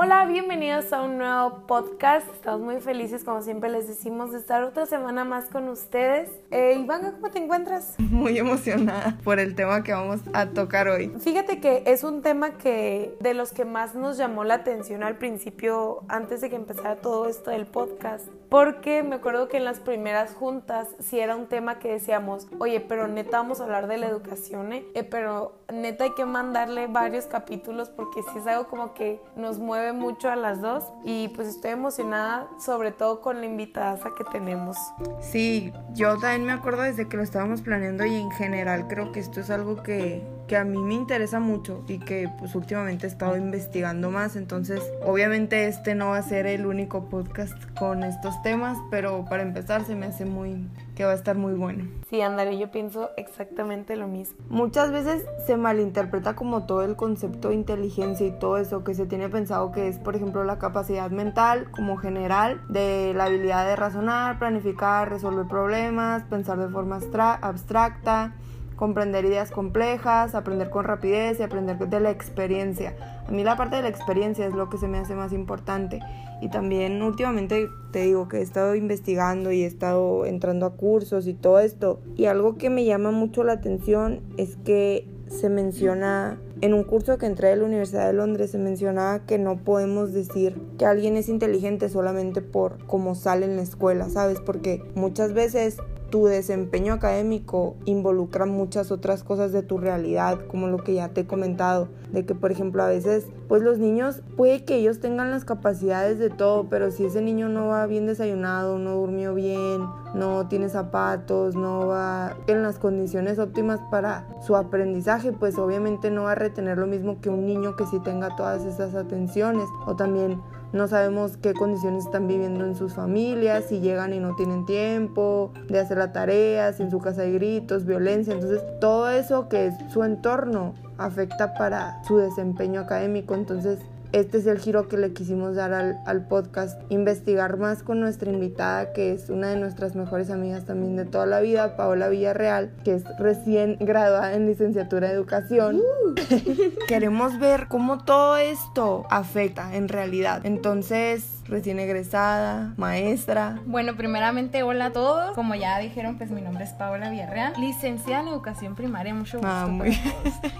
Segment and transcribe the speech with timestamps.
[0.00, 2.24] Hola, bienvenidos a un nuevo podcast.
[2.32, 6.30] Estamos muy felices, como siempre les decimos, de estar otra semana más con ustedes.
[6.52, 7.96] Eh, Iván, ¿cómo te encuentras?
[7.98, 11.12] Muy emocionada por el tema que vamos a tocar hoy.
[11.18, 15.18] Fíjate que es un tema que de los que más nos llamó la atención al
[15.18, 19.80] principio, antes de que empezara todo esto del podcast, porque me acuerdo que en las
[19.80, 23.98] primeras juntas sí era un tema que decíamos, oye, pero neta vamos a hablar de
[23.98, 24.86] la educación, ¿eh?
[24.94, 29.58] eh pero neta hay que mandarle varios capítulos porque sí es algo como que nos
[29.58, 34.24] mueve mucho a las dos y pues estoy emocionada sobre todo con la invitada que
[34.24, 34.76] tenemos.
[35.20, 39.20] Sí, yo también me acuerdo desde que lo estábamos planeando y en general creo que
[39.20, 43.08] esto es algo que, que a mí me interesa mucho y que pues últimamente he
[43.08, 48.42] estado investigando más, entonces obviamente este no va a ser el único podcast con estos
[48.42, 50.66] temas, pero para empezar se me hace muy
[50.96, 51.84] que va a estar muy bueno.
[52.10, 54.36] Sí, Andale, yo pienso exactamente lo mismo.
[54.48, 59.06] Muchas veces se malinterpreta como todo el concepto de inteligencia y todo eso que se
[59.06, 63.76] tiene pensado que es, por ejemplo, la capacidad mental como general de la habilidad de
[63.76, 66.98] razonar, planificar, resolver problemas, pensar de forma
[67.42, 68.34] abstracta,
[68.78, 72.94] comprender ideas complejas, aprender con rapidez y aprender de la experiencia.
[73.26, 75.98] A mí la parte de la experiencia es lo que se me hace más importante.
[76.40, 81.26] Y también últimamente te digo que he estado investigando y he estado entrando a cursos
[81.26, 82.00] y todo esto.
[82.14, 87.18] Y algo que me llama mucho la atención es que se menciona en un curso
[87.18, 91.16] que entré de la Universidad de Londres se mencionaba que no podemos decir que alguien
[91.16, 94.40] es inteligente solamente por cómo sale en la escuela, ¿sabes?
[94.40, 95.78] Porque muchas veces
[96.10, 101.22] tu desempeño académico involucra muchas otras cosas de tu realidad, como lo que ya te
[101.22, 105.30] he comentado, de que por ejemplo a veces pues los niños puede que ellos tengan
[105.30, 109.82] las capacidades de todo, pero si ese niño no va bien desayunado, no durmió bien,
[110.14, 116.24] no tiene zapatos, no va en las condiciones óptimas para su aprendizaje, pues obviamente no
[116.24, 119.64] va a retener lo mismo que un niño que sí tenga todas esas atenciones.
[119.86, 120.40] O también
[120.72, 125.52] no sabemos qué condiciones están viviendo en sus familias, si llegan y no tienen tiempo
[125.68, 128.34] de hacer la tarea, si en su casa hay gritos, violencia.
[128.34, 133.34] Entonces, todo eso que es su entorno afecta para su desempeño académico.
[133.34, 133.78] Entonces,
[134.12, 138.92] este es el giro que le quisimos dar al, podcast, investigar más con nuestra invitada,
[138.92, 142.94] que es una de nuestras mejores amigas también de toda la vida, Paola Villarreal, que
[142.94, 145.76] es recién graduada en licenciatura de educación.
[145.76, 146.14] Uh.
[146.88, 150.40] Queremos ver cómo todo esto afecta en realidad.
[150.44, 153.60] Entonces, recién egresada, maestra.
[153.66, 155.34] Bueno, primeramente, hola a todos.
[155.34, 159.50] Como ya dijeron, pues mi nombre es Paola Villarreal, licenciada en educación primaria, mucho gusto.
[159.50, 159.98] Ah, muy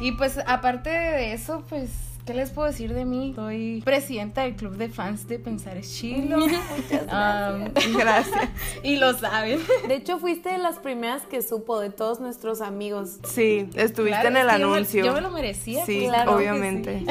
[0.01, 3.33] Y pues aparte de eso, pues ¿Qué les puedo decir de mí?
[3.35, 6.37] Soy presidenta del club de fans de Pensar es Chilo.
[6.41, 7.97] Muchas gracias.
[7.97, 8.51] gracias.
[8.83, 9.61] y lo saben.
[9.89, 13.17] De hecho, fuiste de las primeras que supo de todos nuestros amigos.
[13.25, 15.07] Sí, estuviste en el anuncio.
[15.07, 15.87] Yo me, lo merecía.
[15.87, 17.03] Sí, claro obviamente.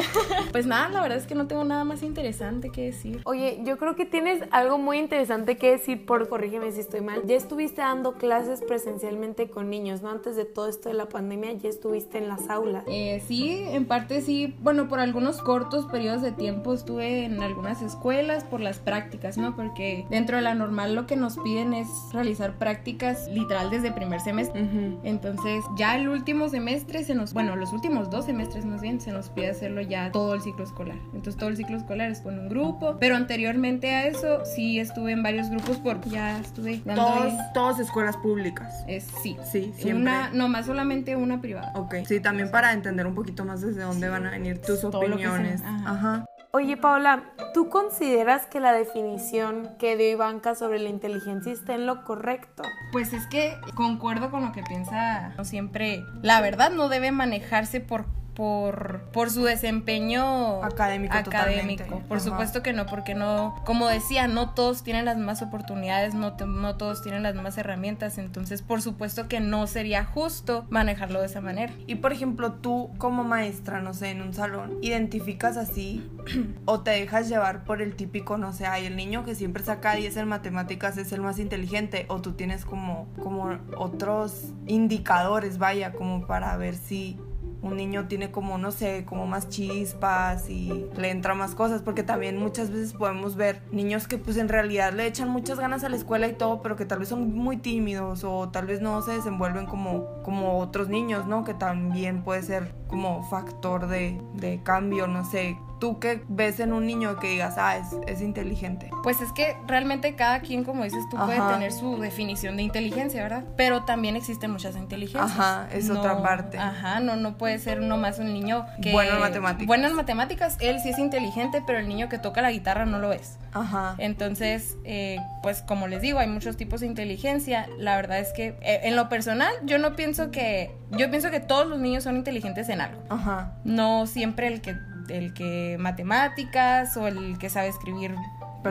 [0.52, 3.22] pues nada, la verdad es que no tengo nada más interesante que decir.
[3.24, 7.24] Oye, yo creo que tienes algo muy interesante que decir, por corrígeme si estoy mal.
[7.26, 10.12] Ya estuviste dando clases presencialmente con niños, ¿no?
[10.12, 12.84] Antes de todo esto de la pandemia, ya estuviste en las aulas.
[12.86, 14.54] Eh, sí, en parte sí.
[14.62, 19.56] Bueno, por algunos cortos periodos de tiempo estuve en algunas escuelas por las prácticas, ¿no?
[19.56, 24.20] Porque dentro de la normal lo que nos piden es realizar prácticas literal desde primer
[24.20, 24.68] semestre.
[25.04, 29.12] Entonces, ya el último semestre se nos, bueno, los últimos dos semestres más bien, se
[29.12, 30.98] nos pide hacerlo ya todo el ciclo escolar.
[31.14, 35.14] Entonces, todo el ciclo escolar es con un grupo, pero anteriormente a eso sí estuve
[35.14, 38.84] en varios grupos porque ya estuve Todos, todas escuelas públicas.
[38.88, 39.38] Es, sí.
[39.50, 40.02] Sí, siempre.
[40.02, 41.72] Una, no más solamente una privada.
[41.76, 41.96] Ok.
[42.06, 45.62] Sí, también para entender un poquito más desde dónde van a venir tus opiniones.
[45.64, 46.26] Ajá.
[46.52, 51.86] Oye, Paola, ¿tú consideras que la definición que dio Ivanka sobre la inteligencia está en
[51.86, 52.64] lo correcto?
[52.92, 56.04] Pues es que concuerdo con lo que piensa no siempre.
[56.22, 58.06] La verdad no debe manejarse por
[58.38, 61.18] por, por su desempeño académico.
[61.18, 62.04] académico.
[62.08, 66.38] Por supuesto que no, porque no, como decía, no todos tienen las mismas oportunidades, no,
[66.38, 71.26] no todos tienen las mismas herramientas, entonces por supuesto que no sería justo manejarlo de
[71.26, 71.74] esa manera.
[71.88, 76.08] Y por ejemplo, tú como maestra, no sé, en un salón, identificas así
[76.66, 79.96] o te dejas llevar por el típico, no sé, hay el niño que siempre saca
[79.96, 85.94] 10 en matemáticas es el más inteligente o tú tienes como, como otros indicadores, vaya,
[85.94, 87.20] como para ver si
[87.62, 92.04] un niño tiene como, no sé, como más chispas y le entra más cosas, porque
[92.04, 95.90] también muchas veces podemos ver niños que pues en realidad le echan muchas ganas a
[95.90, 99.02] la escuela y todo, pero que tal vez son muy tímidos o tal vez no
[99.02, 101.44] se desenvuelven como, como otros niños, ¿no?
[101.44, 106.74] Que también puede ser como factor de, de cambio, no sé, tú qué ves en
[106.74, 108.90] un niño que digas, ah, es, es inteligente.
[109.04, 113.24] Pues es que realmente cada quien, como dices tú, puede tener su definición de inteligencia,
[113.24, 113.44] ¿verdad?
[113.56, 115.32] Pero también existen muchas inteligencias.
[115.32, 116.58] Ajá, es otra parte.
[116.58, 118.92] Ajá, no, no puede ser uno más un niño que...
[118.92, 119.68] Bueno en matemáticas.
[119.68, 123.00] Bueno en matemáticas, él sí es inteligente, pero el niño que toca la guitarra no
[123.00, 123.38] lo es.
[123.54, 123.96] Ajá.
[123.98, 127.68] Entonces, eh, pues como les digo, hay muchos tipos de inteligencia.
[127.78, 131.40] La verdad es que eh, en lo personal, yo no pienso que, yo pienso que
[131.40, 133.02] todos los niños son inteligentes en algo.
[133.10, 133.54] Ajá.
[133.64, 134.76] No siempre el que,
[135.10, 138.16] el que matemáticas o el que sabe escribir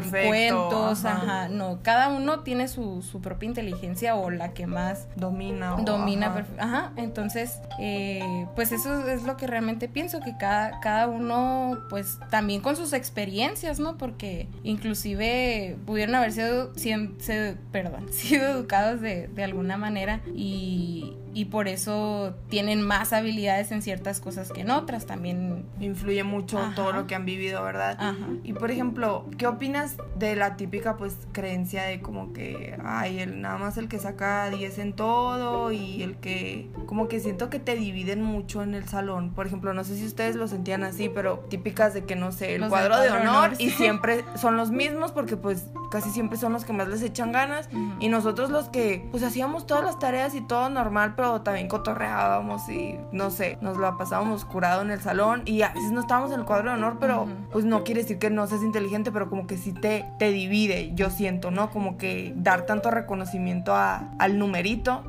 [0.01, 1.23] Perfecto, cuentos, ajá.
[1.23, 1.49] ajá.
[1.49, 5.75] No, cada uno tiene su, su propia inteligencia o la que más Domina.
[5.77, 6.27] o- domina.
[6.29, 6.45] ajá.
[6.59, 12.19] Ajá, entonces, eh, pues eso es lo que realmente pienso, que cada, cada uno, pues
[12.31, 13.97] también con sus experiencias, ¿no?
[13.99, 21.47] Porque inclusive pudieron haber sido, se- perdón, sido educados de, de alguna manera y, y
[21.47, 25.65] por eso tienen más habilidades en ciertas cosas que en otras también.
[25.81, 26.75] Influye mucho Ajá.
[26.75, 27.97] todo lo que han vivido, ¿verdad?
[27.99, 28.27] Ajá.
[28.43, 29.86] Y por ejemplo, ¿qué opinas
[30.17, 34.51] de la típica pues creencia de como que, ay, el, nada más el que saca
[34.51, 38.89] 10 en todo y el que, como que siento que te dividen mucho en el
[38.89, 39.31] salón?
[39.31, 42.55] Por ejemplo, no sé si ustedes lo sentían así, pero típicas de que, no sé,
[42.55, 46.53] el Los cuadro de honor y siempre son los mismos porque pues casi siempre son
[46.53, 47.69] los que más les echan ganas.
[48.01, 52.69] Y nosotros los que pues hacíamos todas las tareas y todo normal, pero también cotorreábamos
[52.69, 55.43] y no sé, nos la pasábamos curado en el salón.
[55.45, 58.19] Y a veces no estábamos en el cuadro de honor, pero pues no quiere decir
[58.19, 61.71] que no seas inteligente, pero como que sí te, te divide, yo siento, ¿no?
[61.71, 65.03] Como que dar tanto reconocimiento a- al numerito.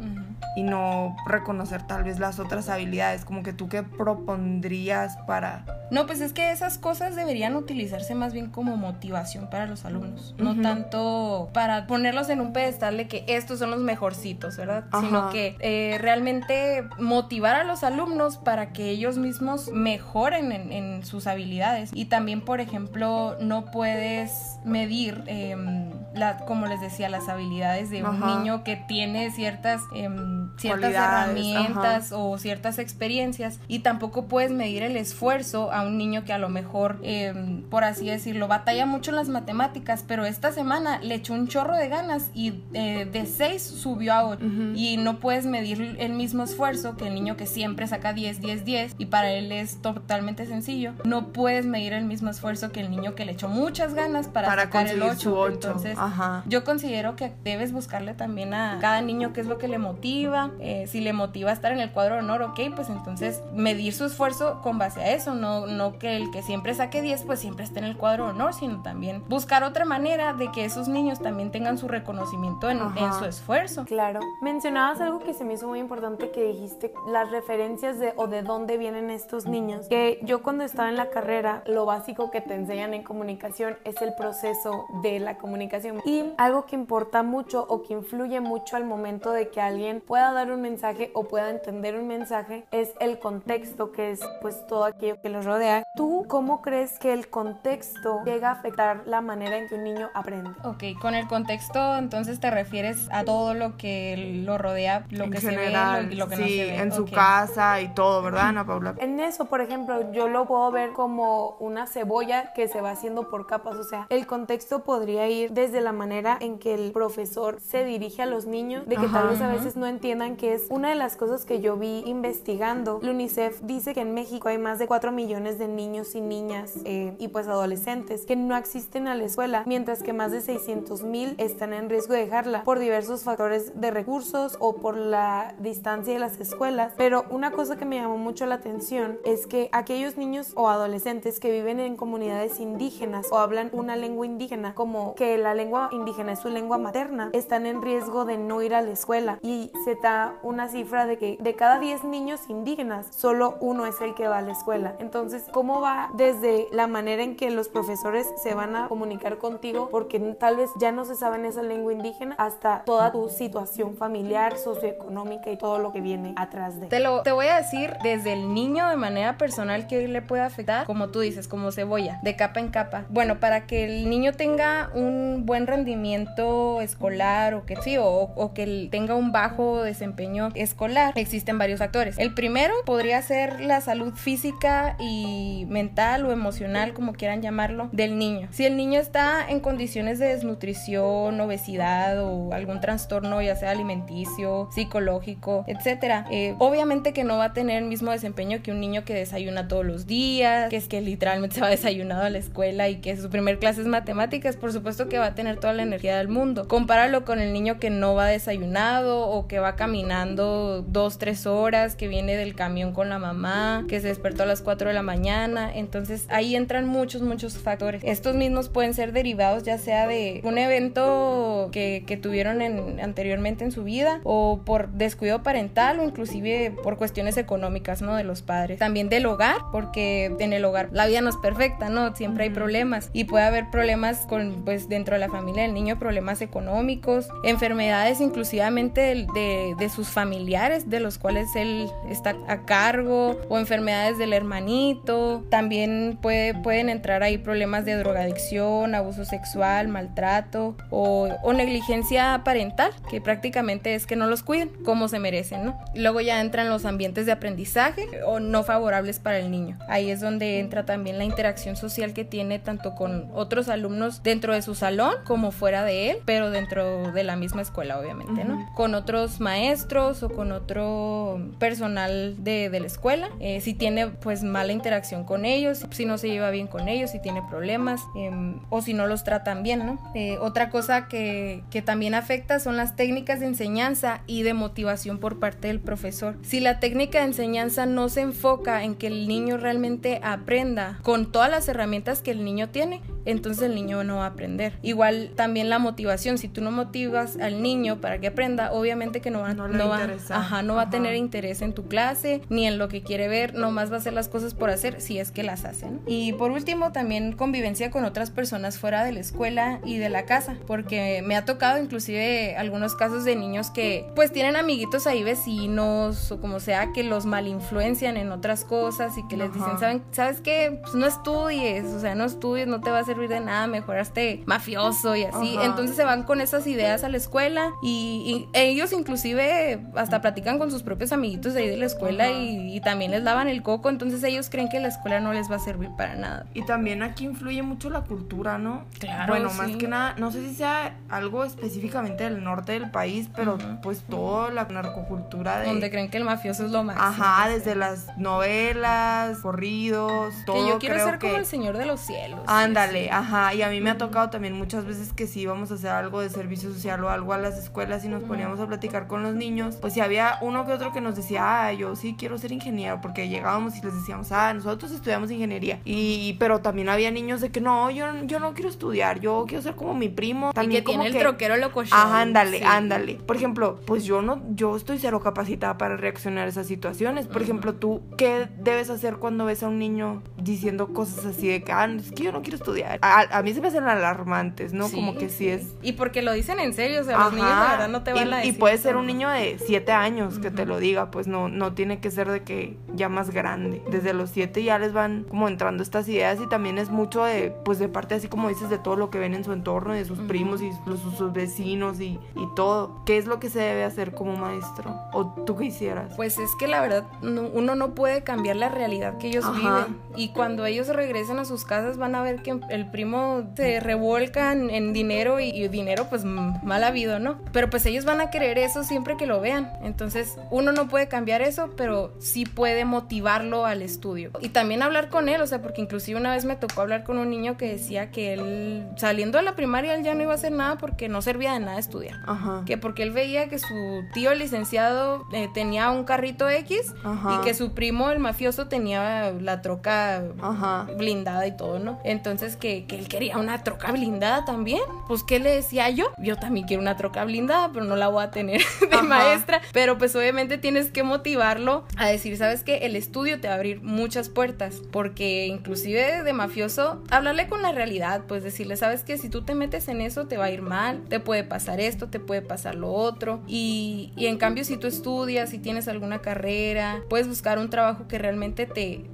[0.55, 5.65] Y no reconocer tal vez las otras habilidades, como que tú qué propondrías para...
[5.91, 10.35] No, pues es que esas cosas deberían utilizarse más bien como motivación para los alumnos,
[10.37, 14.85] no tanto para ponerlos en un pedestal de que estos son los mejorcitos, ¿verdad?
[14.91, 15.05] Ajá.
[15.05, 21.05] Sino que eh, realmente motivar a los alumnos para que ellos mismos mejoren en, en
[21.05, 21.91] sus habilidades.
[21.93, 28.03] Y también, por ejemplo, no puedes medir, em, la, como les decía, las habilidades de
[28.03, 29.81] un niño que tiene ciertas,
[30.27, 36.23] em, ciertas herramientas o ciertas experiencias y tampoco puedes medir el esfuerzo a un niño
[36.25, 40.51] que a lo mejor, eh, por así decirlo, batalla mucho en las matemáticas, pero esta
[40.51, 44.71] semana le echó un chorro de ganas y eh, de 6 subió a 8 Ujú.
[44.75, 48.65] y no puedes medir el mismo esfuerzo que el niño que siempre saca 10, 10,
[48.65, 50.93] 10 y para él es totalmente sencillo.
[51.05, 54.47] No puedes medir el mismo esfuerzo que el niño que le echó muchas ganas para,
[54.47, 55.41] Para sacar el conseguir su 8.
[55.57, 55.67] ocho.
[55.67, 56.43] Entonces, Ajá.
[56.47, 60.16] yo considero que debes buscarle también a cada niño qué es lo que le motiva.
[60.59, 63.93] Eh, si le motiva a estar en el cuadro de honor, ok, pues entonces medir
[63.93, 65.35] su esfuerzo con base a eso.
[65.35, 68.31] No, no que el que siempre saque 10, pues siempre esté en el cuadro de
[68.31, 72.79] honor, sino también buscar otra manera de que esos niños también tengan su reconocimiento en,
[72.97, 73.85] en su esfuerzo.
[73.85, 74.19] Claro.
[74.41, 78.41] Mencionabas algo que se me hizo muy importante que dijiste, las referencias de o de
[78.41, 79.87] dónde vienen estos niños.
[79.87, 84.01] Que yo cuando estaba en la carrera, lo básico que te enseñan en comunicación es
[84.01, 86.01] el proceso de la comunicación.
[86.05, 90.31] Y algo que importa mucho o que influye mucho al momento de que alguien pueda
[90.31, 94.85] dar un mensaje o pueda entender un mensaje es el contexto, que es pues todo
[94.85, 95.83] aquello que los rodea.
[95.95, 100.09] ¿Tú cómo crees que el contexto llega a afectar la manera en que un niño
[100.13, 100.51] aprende?
[100.63, 105.31] Ok, con el contexto entonces te refieres a todo lo que lo rodea, lo en
[105.31, 106.77] que general, se ve, lo, lo que sí, no se ve.
[106.77, 108.95] en su casa y todo, ¿verdad, Ana Paula?
[108.99, 113.29] En eso, por ejemplo, yo lo puedo ver como una cebolla que se va haciendo
[113.29, 113.75] por capas.
[113.75, 118.21] O sea, el contexto podría ir desde la manera en que el profesor se dirige
[118.21, 119.19] a los niños, de que Ajá.
[119.19, 122.03] tal vez a veces no entiendan que es una de las cosas que yo vi
[122.05, 122.99] investigando.
[123.01, 126.73] La UNICEF dice que en México hay más de 4 millones de niños y niñas
[126.85, 131.01] eh, y pues adolescentes que no asisten a la escuela, mientras que más de 600
[131.01, 136.13] mil están en riesgo de dejarla por diversos factores de recursos o por la distancia
[136.13, 136.93] de las escuelas.
[136.95, 141.39] Pero una cosa que me llamó mucho la atención es que aquellos niños o adolescentes
[141.39, 146.33] que viven en comunidades indígenas o hablan una lengua indígena, como que la lengua indígena
[146.33, 149.39] es su lengua materna, están en riesgo de no ir a la escuela.
[149.41, 154.01] Y se da una cifra de que de cada 10 niños indígenas, solo uno es
[154.01, 154.95] el que va a la escuela.
[154.99, 159.87] Entonces, ¿cómo va desde la manera en que los profesores se van a comunicar contigo?
[159.89, 164.57] Porque tal vez ya no se saben esa lengua indígena hasta toda tu situación familiar,
[164.57, 166.87] socioeconómica y todo lo que viene atrás de.
[166.87, 170.41] Te lo te voy a decir desde el niño de manera personal que le puede
[170.41, 173.05] afectar, como tú dices, como cebolla, de capa en capa.
[173.07, 178.89] Bueno, para que el niño tenga un buen rendimiento escolar o que sí, o que
[178.91, 182.17] tenga un bajo desempeño escolar, existen varios factores.
[182.17, 188.17] El primero podría ser la salud física y mental o emocional, como quieran llamarlo, del
[188.17, 188.47] niño.
[188.51, 194.69] Si el niño está en condiciones de desnutrición, obesidad o algún trastorno, ya sea alimenticio,
[194.71, 199.03] psicológico, etcétera, eh, obviamente que no va a tener el mismo desempeño que un niño
[199.05, 202.89] que desayuna todos los días, que es que literalmente se va desayunado a la escuela
[202.89, 205.83] y que su primer clase es matemáticas, por supuesto que va a tener toda la
[205.83, 206.67] energía del mundo.
[206.67, 211.95] Compáralo con el niño que no va desayunado o que va caminando dos, tres horas,
[211.95, 215.01] que viene del camión con la mamá, que se despertó a las 4 de la
[215.01, 215.71] mañana.
[215.73, 218.01] Entonces ahí entran muchos, muchos factores.
[218.03, 223.63] Estos mismos pueden ser derivados ya sea de un evento que, que tuvieron en, anteriormente
[223.63, 228.15] en su vida o por descuido parental o inclusive por cuestiones económicas, ¿no?
[228.15, 228.79] De los padres.
[228.79, 232.15] También del hogar, porque en el hogar la vida no es perfecta, ¿no?
[232.15, 235.99] Siempre hay problemas y puede haber problemas con, pues, dentro de la familia del niño,
[235.99, 239.27] problemas económicos, enfermedades inclusivamente de,
[239.77, 245.45] de, sus familiares, de los cuales él está a cargo, o enfermedades del hermanito.
[245.49, 252.91] También puede, pueden entrar ahí problemas de drogadicción, abuso sexual, maltrato o, o negligencia parental,
[253.09, 255.79] que prácticamente es que no los cuiden como se merecen, ¿no?
[255.95, 259.77] Luego ya entran los ambientes de aprendizaje o no favorables para el niño.
[259.87, 264.53] Ahí es donde entra también la interacción social que tiene tanto con otros alumnos dentro
[264.53, 268.69] de su salón como fuera de él, pero dentro de la misma escuela, obviamente, ¿no?
[268.75, 273.29] Con otros maestros o con otro personal de, la escuela.
[273.39, 277.11] Eh, si tiene pues mala interacción con ellos, si no se lleva bien con ellos,
[277.11, 278.31] si tiene problemas eh,
[278.69, 279.99] o si no los tratan bien, ¿no?
[280.13, 285.17] Eh, otra cosa que, que también afecta son las técnicas de enseñanza y de motivación
[285.17, 286.37] por parte del profesor.
[286.43, 291.31] Si la técnica de enseñanza no se enfoca en que el niño realmente aprenda con
[291.31, 294.73] todas las herramientas que el niño tiene, entonces el niño no va a aprender.
[294.81, 299.31] Igual también la motivación, si tú no motivas al niño para que aprenda, obviamente que
[299.31, 302.67] no va, No no, va, ajá, no va a tener interés en tu clase ni
[302.67, 305.31] en lo que quiere ver, nomás va a hacer las cosas por hacer si es
[305.31, 306.01] que las hacen.
[306.07, 310.25] Y por último, también convivencia con otras personas fuera de la escuela y de la
[310.25, 315.23] casa, porque me ha tocado inclusive algunos casos de niños que pues tienen amiguitos ahí
[315.23, 319.57] vecinos o como sea que los malinfluencian en otras cosas y que les Ajá.
[319.59, 320.03] dicen, ¿saben?
[320.11, 320.79] ¿sabes qué?
[320.81, 324.43] Pues no estudies, o sea, no estudies, no te va a servir de nada, mejoraste
[324.45, 325.55] mafioso y así.
[325.57, 325.65] Ajá.
[325.65, 330.59] Entonces se van con esas ideas a la escuela y, y ellos inclusive hasta platican
[330.59, 333.63] con sus propios amiguitos de ahí de la escuela y, y también les lavan el
[333.63, 336.45] coco, entonces ellos creen que la escuela no les va a servir para nada.
[336.53, 338.85] Y también aquí influye mucho la cultura, ¿no?
[338.99, 339.77] Claro, Bueno, más sí.
[339.77, 344.51] que nada, no sé si sea algo específicamente del norte del país, pero pues toda
[344.51, 345.67] la narcocultura de...
[345.67, 347.07] Donde creen que el mafioso es lo máximo.
[347.07, 351.27] Ajá, desde las novelas, corridos, todo que yo quiero creo ser que...
[351.27, 352.39] como el señor de los cielos.
[352.47, 353.09] Ándale, Sí.
[353.11, 355.89] ajá, y a mí me ha tocado también muchas veces que si íbamos a hacer
[355.91, 359.23] algo de servicio social o algo a las escuelas y nos poníamos a platicar con
[359.23, 362.37] los niños, pues si había uno que otro que nos decía, ah, yo sí quiero
[362.37, 367.11] ser ingeniero, porque llegábamos y les decíamos, ah, nosotros estudiamos ingeniería, y pero también había
[367.11, 370.51] niños de que no, yo, yo no quiero estudiar, yo quiero ser como mi primo,
[370.51, 371.81] Y también que como tiene el que- troquero loco.
[371.81, 373.15] Ajá, ándale, ándale.
[373.15, 377.27] Por ejemplo, pues yo no, yo estoy cero capacitada para reaccionar a esas situaciones.
[377.27, 381.63] Por ejemplo, tú, ¿qué debes hacer cuando ves a un niño diciendo cosas así de
[381.63, 382.99] que, ah, es que yo no quiero estudiar?
[383.01, 384.89] A, a mí se me hacen alarmantes, ¿no?
[384.89, 385.75] Como que sí es.
[385.81, 387.71] Y porque lo dicen en serio, o sea, los niños de Ajá.
[387.73, 388.59] verdad no te van y, a y decir.
[388.59, 390.69] puede ser un niño de 7 años que te Ujú.
[390.69, 393.81] lo diga, pues no, no tiene que ser de que ya más grande.
[393.91, 397.51] Desde los 7 ya les van como entrando estas ideas y también es mucho de,
[397.65, 400.05] pues de parte así como dices, de todo lo que ven en su entorno, de
[400.05, 400.27] sus Ujú.
[400.27, 403.03] primos y los- sus vecinos y, y todo.
[403.05, 404.95] ¿Qué es lo que se debe hacer como maestro?
[405.13, 406.13] ¿O tú qué hicieras?
[406.15, 409.57] Pues es que la verdad no- uno no puede cambiar la realidad que ellos Ajá.
[409.57, 413.81] viven y cuando ellos regresen a sus casas van a ver que el primo se
[413.81, 417.39] revuelca en, dinero y, y dinero pues mal habido, ¿no?
[417.51, 419.71] Pero pues ellos van a querer eso siempre que lo vean.
[419.81, 424.31] Entonces uno no puede cambiar eso, pero sí puede motivarlo al estudio.
[424.39, 427.17] Y también hablar con él, o sea, porque inclusive una vez me tocó hablar con
[427.17, 430.35] un niño que decía que él saliendo de la primaria él ya no iba a
[430.35, 432.19] hacer nada porque no servía de nada estudiar.
[432.25, 432.63] Ajá.
[432.65, 437.39] Que porque él veía que su tío el licenciado eh, tenía un carrito X Ajá.
[437.39, 440.87] y que su primo el mafioso tenía la troca Ajá.
[440.97, 441.99] blindada y todo, ¿no?
[442.03, 444.81] Entonces que, que él quería una troca blindada también.
[445.07, 446.05] Pues ¿qué le decía yo?
[446.17, 449.03] Yo también quiero una troca blindada, pero no la voy a tener de Ajá.
[449.03, 449.61] maestra.
[449.73, 452.77] Pero pues obviamente tienes que motivarlo a decir, ¿sabes qué?
[452.79, 454.81] El estudio te va a abrir muchas puertas.
[454.91, 459.17] Porque inclusive de mafioso, hablarle con la realidad, pues decirle, ¿sabes qué?
[459.17, 462.07] Si tú te metes en eso te va a ir mal, te puede pasar esto,
[462.07, 463.39] te puede pasar lo otro.
[463.47, 468.07] Y, y en cambio si tú estudias, si tienes alguna carrera, puedes buscar un trabajo
[468.07, 469.05] que realmente te,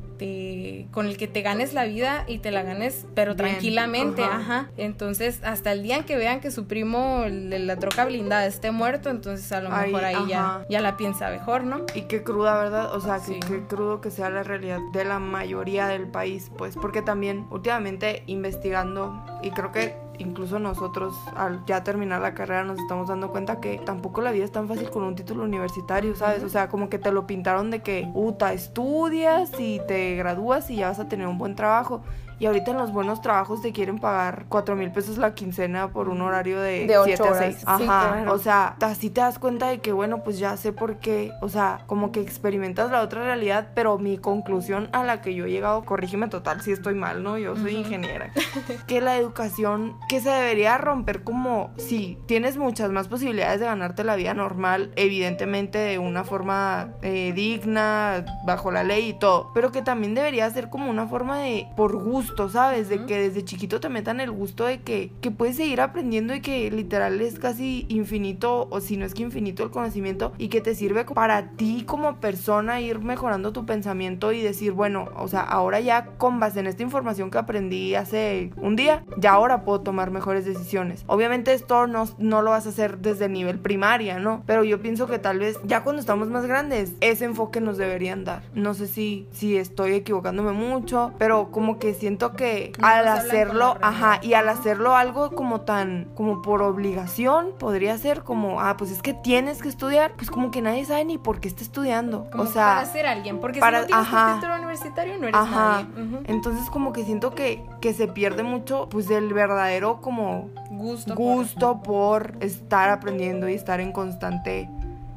[0.92, 4.70] con el que te ganes la vida y te la ganes, pero tranquilamente, ajá.
[4.77, 8.72] Entonces, hasta el día en que vean que su primo, de la troca blindada, esté
[8.72, 11.86] muerto, entonces a lo mejor ahí ya, ya la piensa mejor, ¿no?
[11.94, 12.94] Y qué cruda, ¿verdad?
[12.96, 17.01] O sea, qué crudo que sea la realidad de la mayoría del país, pues, porque
[17.01, 23.08] también últimamente investigando, y creo que incluso nosotros al ya terminar la carrera nos estamos
[23.08, 26.44] dando cuenta que tampoco la vida es tan fácil con un título universitario, ¿sabes?
[26.44, 30.77] O sea, como que te lo pintaron de que, puta, estudias y te gradúas y
[30.77, 32.01] ya vas a tener un buen trabajo.
[32.40, 36.10] Y ahorita en los buenos trabajos te quieren pagar cuatro mil pesos la quincena por
[36.10, 37.63] un horario de, de 7 a 6.
[37.66, 38.25] Ajá.
[38.30, 41.32] O sea, así te das cuenta de que, bueno, pues ya sé por qué.
[41.42, 45.46] O sea, como que experimentas la otra realidad, pero mi conclusión a la que yo
[45.46, 47.38] he llegado, corrígeme total si estoy mal, ¿no?
[47.38, 48.32] Yo soy ingeniera.
[48.88, 54.04] que la educación, que se debería romper como, sí, tienes muchas más posibilidades de ganarte
[54.04, 59.72] la vida normal, evidentemente de una forma eh, digna, bajo la ley y todo, pero
[59.72, 62.89] que también debería ser como una forma de, por gusto, ¿sabes?
[62.89, 66.42] De que desde chiquito te metan el gusto de que, que puedes seguir aprendiendo y
[66.42, 70.62] que literal es casi infinito, o si no es que infinito el conocimiento, y que
[70.62, 75.42] te sirve para ti como persona ir mejorando tu pensamiento y decir, bueno, o sea,
[75.42, 79.82] ahora ya con base en esta información que aprendí hace un día, ya ahora puedo
[79.82, 81.03] tomar mejores decisiones.
[81.08, 84.44] Obviamente esto no, no lo vas a hacer desde el nivel primaria, ¿no?
[84.46, 88.24] Pero yo pienso que tal vez ya cuando estamos más grandes, ese enfoque nos deberían
[88.24, 88.44] dar.
[88.53, 94.20] No sé si, si estoy equivocándome mucho, pero como que siento que al hacerlo, ajá,
[94.22, 99.01] y al hacerlo algo como tan, como por obligación, podría ser como, ah, pues es
[99.01, 102.27] que tienes que estudiar, pues como que nadie sabe ni por qué está estudiando.
[102.38, 105.88] o sea, para ser alguien, porque si no tienes un título universitario no eres ajá.
[105.96, 106.20] nadie.
[106.25, 111.82] Entonces como que siento que, que se pierde mucho, pues el verdadero como gusto, gusto
[111.82, 114.70] por estar aprendiendo y estar en constante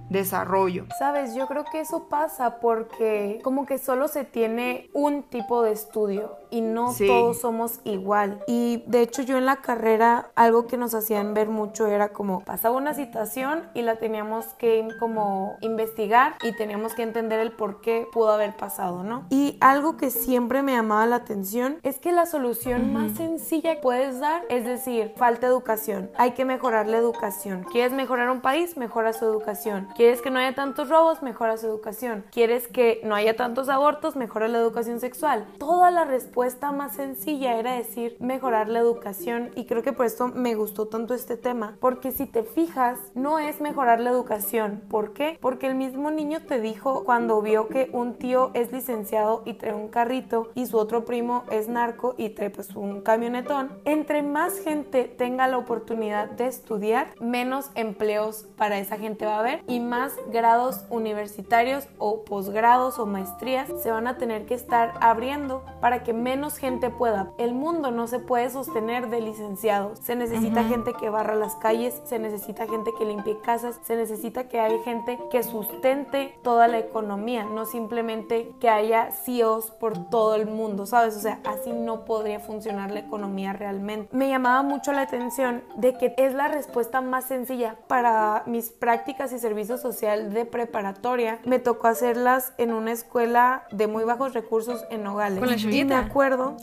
[0.09, 0.87] desarrollo.
[0.99, 5.73] Sabes, yo creo que eso pasa porque como que solo se tiene un tipo de
[5.73, 8.43] estudio y no todos somos igual.
[8.47, 12.41] Y de hecho yo en la carrera algo que nos hacían ver mucho era como
[12.41, 17.83] pasaba una situación y la teníamos que como investigar y teníamos que entender el por
[17.83, 19.27] qué pudo haber pasado, ¿no?
[19.29, 23.83] Y algo que siempre me llamaba la atención es que la solución más sencilla que
[23.83, 27.65] puedes dar es decir, falta educación, hay que mejorar la educación.
[27.71, 28.79] ¿Quieres mejorar un país?
[28.79, 29.89] Mejora su educación.
[29.95, 31.23] ¿Quieres que no haya tantos robos?
[31.23, 32.25] Mejora su educación.
[32.33, 34.17] ¿Quieres que no haya tantos abortos?
[34.17, 35.47] Mejora la educación sexual.
[35.59, 40.29] Toda la respuesta más sencilla era decir mejorar la educación y creo que por esto
[40.29, 44.83] me gustó tanto este tema, porque si te fijas, no es mejorar la educación.
[44.89, 45.39] ¿Por qué?
[45.41, 49.75] Porque el mismo niño te dijo cuando vio que un tío es licenciado y trae
[49.75, 53.73] un carrito y su otro primo es narco y trae pues un camionetón.
[53.85, 59.41] Entre más gente tenga la oportunidad de estudiar, menos empleos para esa gente va a
[59.41, 64.95] haber y más grados universitarios o posgrados o maestrías se van a tener que estar
[65.01, 67.31] abriendo para que menos gente pueda.
[67.39, 70.01] El mundo no se puede sostener de licenciados.
[70.01, 74.49] Se necesita gente que barra las calles, se necesita gente que limpie casas, se necesita
[74.49, 80.35] que haya gente que sustente toda la economía, no simplemente que haya CEOs por todo
[80.35, 81.17] el mundo, ¿sabes?
[81.17, 84.09] O sea, así no podría funcionar la economía realmente.
[84.11, 89.33] Me llamaba mucho la atención de que es la respuesta más sencilla para mis prácticas
[89.33, 94.85] y servicios social de preparatoria, me tocó hacerlas en una escuela de muy bajos recursos
[94.91, 95.39] en Nogales.
[95.39, 95.95] Con la Y me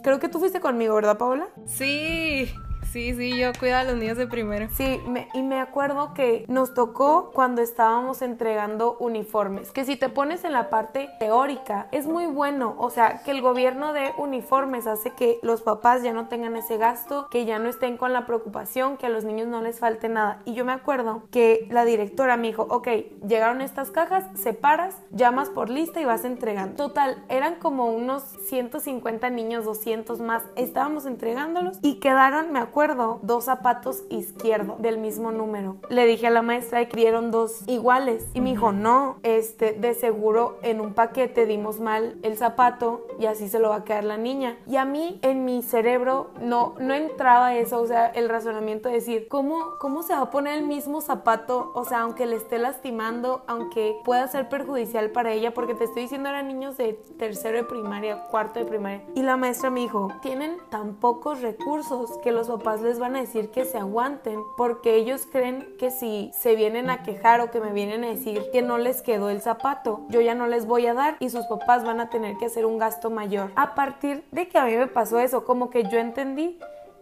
[0.01, 1.47] creo que tú fuiste conmigo, ¿verdad, Paola?
[1.65, 2.53] Sí.
[2.93, 4.67] Sí, sí, yo cuido a los niños de primero.
[4.71, 5.01] Sí,
[5.33, 10.51] y me acuerdo que nos tocó cuando estábamos entregando uniformes, que si te pones en
[10.51, 15.39] la parte teórica es muy bueno, o sea, que el gobierno de uniformes hace que
[15.41, 19.07] los papás ya no tengan ese gasto, que ya no estén con la preocupación, que
[19.07, 20.43] a los niños no les falte nada.
[20.45, 22.89] Y yo me acuerdo que la directora me dijo, ok,
[23.27, 26.75] llegaron estas cajas, separas, llamas por lista y vas entregando.
[26.75, 32.82] Total, eran como unos 150 niños, 200 más, estábamos entregándolos y quedaron, me acuerdo,
[33.21, 35.77] dos zapatos izquierdos del mismo número.
[35.89, 39.93] Le dije a la maestra que dieron dos iguales y me dijo, no, este, de
[39.93, 44.03] seguro en un paquete dimos mal el zapato y así se lo va a quedar
[44.03, 44.57] la niña.
[44.67, 48.95] Y a mí en mi cerebro no, no entraba eso, o sea, el razonamiento de
[48.95, 51.71] decir, ¿cómo, ¿cómo se va a poner el mismo zapato?
[51.75, 56.03] O sea, aunque le esté lastimando, aunque pueda ser perjudicial para ella, porque te estoy
[56.03, 59.03] diciendo eran niños de tercero de primaria, cuarto de primaria.
[59.15, 63.21] Y la maestra me dijo, tienen tan pocos recursos que los papás les van a
[63.21, 67.59] decir que se aguanten porque ellos creen que si se vienen a quejar o que
[67.59, 70.87] me vienen a decir que no les quedó el zapato, yo ya no les voy
[70.87, 73.51] a dar y sus papás van a tener que hacer un gasto mayor.
[73.55, 76.59] A partir de que a mí me pasó eso, como que yo entendí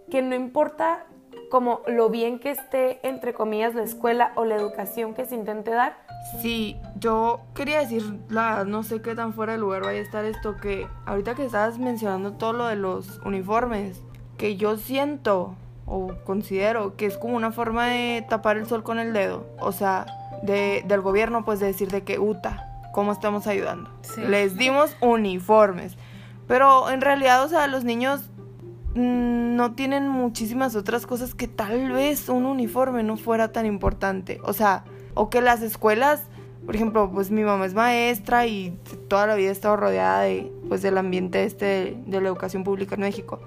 [0.10, 1.06] que no importa
[1.50, 5.72] como lo bien que esté entre comillas la escuela o la educación que se intente
[5.72, 5.96] dar,
[6.40, 10.24] Sí, yo quería decir, la, no sé qué tan fuera de lugar vaya a estar
[10.24, 14.02] esto, que ahorita que estabas mencionando todo lo de los uniformes,
[14.42, 15.54] que yo siento
[15.86, 19.72] o considero que es como una forma de tapar el sol con el dedo, o
[19.72, 20.08] sea,
[20.42, 23.92] de, del gobierno, pues de decir de que, uta, ¿cómo estamos ayudando?
[24.18, 25.96] Les dimos uniformes,
[26.48, 28.32] pero en realidad, o sea, los niños
[28.96, 34.42] mm, no tienen muchísimas otras cosas que tal vez un uniforme no fuera tan importante,
[34.44, 36.24] o sea, o que las escuelas,
[36.66, 38.76] por ejemplo, pues mi mamá es maestra y
[39.08, 42.96] toda la vida he estado rodeada de, pues, del ambiente este de, la educación pública
[42.96, 43.40] en México.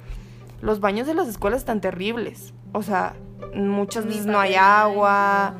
[0.64, 2.54] Los baños de las escuelas están terribles.
[2.72, 3.16] O sea,
[3.54, 5.56] muchas veces no hay agua,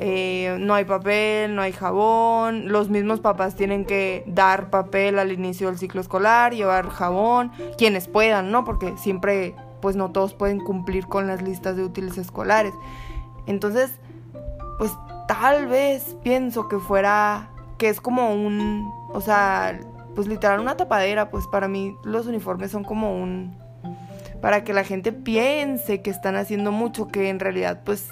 [0.00, 2.66] eh, no hay papel, no hay jabón.
[2.66, 8.08] Los mismos papás tienen que dar papel al inicio del ciclo escolar, llevar jabón, quienes
[8.08, 8.64] puedan, ¿no?
[8.64, 12.74] Porque siempre, pues no todos pueden cumplir con las listas de útiles escolares.
[13.46, 13.92] Entonces,
[14.78, 14.90] pues
[15.28, 19.78] tal vez pienso que fuera, que es como un, o sea,
[20.16, 23.56] pues literal una tapadera, pues para mí los uniformes son como un,
[24.40, 28.08] para que la gente piense que están haciendo mucho, que en realidad pues,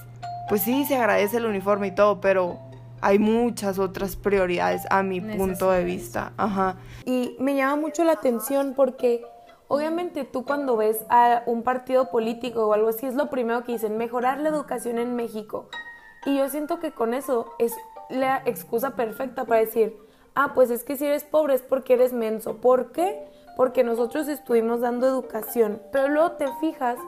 [0.48, 2.58] pues sí, se agradece el uniforme y todo, pero
[3.00, 6.32] hay muchas otras prioridades a mi punto de vista.
[6.36, 6.76] Ajá.
[7.04, 9.24] Y me llama mucho la atención porque
[9.68, 13.72] obviamente tú cuando ves a un partido político o algo así es lo primero que
[13.72, 15.68] dicen, mejorar la educación en México.
[16.24, 17.72] Y yo siento que con eso es
[18.10, 19.96] la excusa perfecta para decir,
[20.34, 22.56] ah, pues es que si eres pobre es porque eres menso.
[22.56, 23.28] ¿Por qué?
[23.56, 25.80] Porque nosotros estuvimos dando educación.
[25.90, 26.98] Pero luego te fijas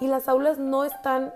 [0.00, 1.32] y las aulas no están,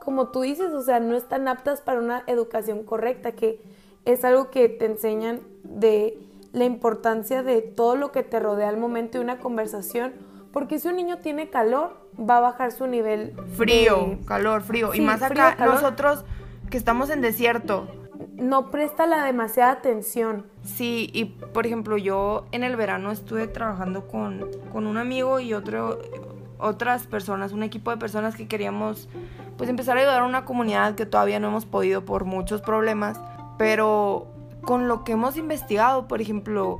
[0.00, 3.62] como tú dices, o sea, no están aptas para una educación correcta, que
[4.04, 6.18] es algo que te enseñan de
[6.52, 10.12] la importancia de todo lo que te rodea al momento de una conversación.
[10.52, 13.34] Porque si un niño tiene calor, va a bajar su nivel.
[13.56, 14.94] Frío, calor, frío.
[14.94, 16.24] y más acá, nosotros
[16.70, 17.86] que estamos en desierto.
[18.38, 20.46] No presta la demasiada atención.
[20.62, 25.54] Sí, y por ejemplo, yo en el verano estuve trabajando con, con un amigo y
[25.54, 25.98] otro,
[26.58, 29.08] otras personas, un equipo de personas que queríamos
[29.56, 33.20] pues empezar a ayudar a una comunidad que todavía no hemos podido por muchos problemas,
[33.58, 34.28] pero
[34.62, 36.78] con lo que hemos investigado, por ejemplo,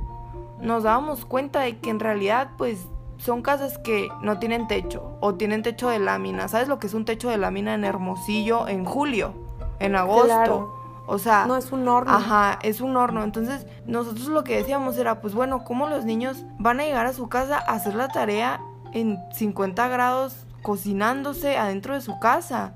[0.61, 5.35] nos dábamos cuenta de que en realidad pues son casas que no tienen techo o
[5.35, 6.47] tienen techo de lámina.
[6.47, 9.49] ¿Sabes lo que es un techo de lámina en Hermosillo en julio?
[9.79, 10.75] en agosto.
[11.11, 12.11] O sea, no es un horno.
[12.11, 13.23] Ajá, es un horno.
[13.23, 17.13] Entonces, nosotros lo que decíamos era, pues bueno, ¿cómo los niños van a llegar a
[17.13, 18.61] su casa a hacer la tarea
[18.93, 22.75] en 50 grados cocinándose adentro de su casa?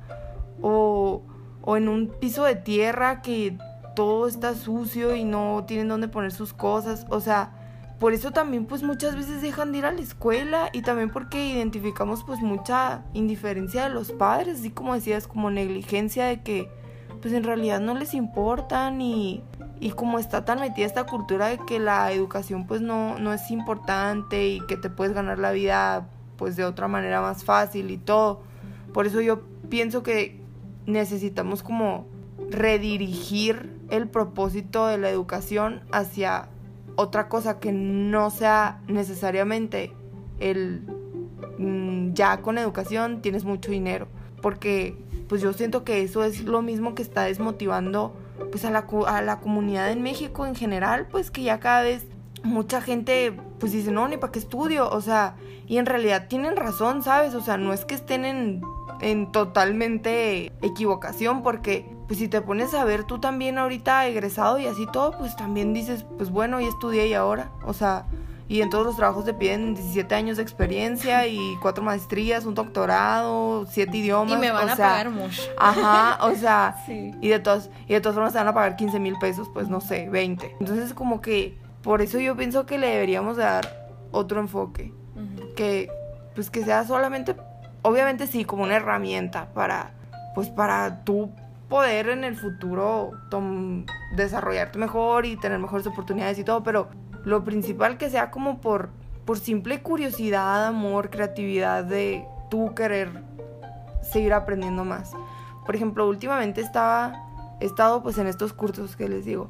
[0.63, 1.21] O,
[1.61, 3.55] o en un piso de tierra que
[3.95, 7.05] todo está sucio y no tienen dónde poner sus cosas.
[7.09, 7.51] O sea,
[7.99, 11.45] por eso también pues muchas veces dejan de ir a la escuela y también porque
[11.45, 16.82] identificamos pues mucha indiferencia de los padres, así como decías, como negligencia de que
[17.23, 19.41] pues en realidad no les importan y,
[19.79, 23.49] y como está tan metida esta cultura de que la educación pues no, no es
[23.49, 27.97] importante y que te puedes ganar la vida pues de otra manera más fácil y
[27.97, 28.41] todo.
[28.91, 30.41] Por eso yo pienso que
[30.85, 32.07] necesitamos como
[32.49, 36.49] redirigir el propósito de la educación hacia
[36.97, 39.93] otra cosa que no sea necesariamente
[40.41, 40.81] el
[41.57, 44.09] mm, ya con educación tienes mucho dinero
[44.41, 44.97] porque
[45.33, 48.13] pues yo siento que eso es lo mismo que está desmotivando
[48.51, 52.05] pues a la, a la comunidad en México en general, pues que ya cada vez
[52.43, 56.55] mucha gente pues dice, no, ni para qué estudio, o sea, y en realidad tienen
[56.55, 57.33] razón, ¿sabes?
[57.33, 58.61] O sea, no es que estén en,
[59.01, 64.67] en totalmente equivocación, porque pues si te pones a ver tú también ahorita egresado y
[64.67, 68.05] así todo, pues también dices, pues bueno, ya estudié y ahora, o sea,
[68.47, 72.53] y en todos los trabajos te piden 17 años de experiencia y cuatro maestrías, un
[72.53, 74.37] doctorado, siete idiomas.
[74.37, 75.41] Y me van a pagar mucho.
[75.57, 78.99] Ajá, o sea, y, de todas, y de todas formas te van a pagar 15
[78.99, 80.57] mil pesos, pues no sé, 20.
[80.59, 84.93] Entonces como que por eso yo pienso que le deberíamos dar otro enfoque.
[85.55, 85.89] Que
[86.33, 87.35] pues que sea solamente,
[87.83, 89.91] obviamente sí, como una herramienta para,
[90.33, 91.31] pues para tú
[91.69, 93.11] poder en el futuro
[94.15, 96.89] desarrollarte mejor y tener mejores oportunidades y todo, pero
[97.25, 98.89] lo principal que sea como por,
[99.25, 103.23] por simple curiosidad, amor, creatividad de tú querer
[104.01, 105.11] seguir aprendiendo más.
[105.65, 107.13] Por ejemplo, últimamente estaba,
[107.59, 109.49] he estado pues en estos cursos que les digo,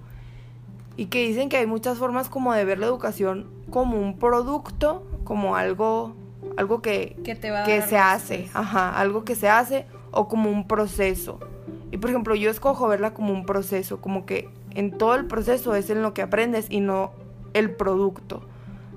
[0.95, 5.03] y que dicen que hay muchas formas como de ver la educación como un producto,
[5.23, 6.15] como algo,
[6.57, 11.39] algo que, que, se hace, ajá, algo que se hace o como un proceso.
[11.91, 15.75] Y por ejemplo, yo escojo verla como un proceso, como que en todo el proceso
[15.75, 17.11] es en lo que aprendes y no
[17.53, 18.47] el producto.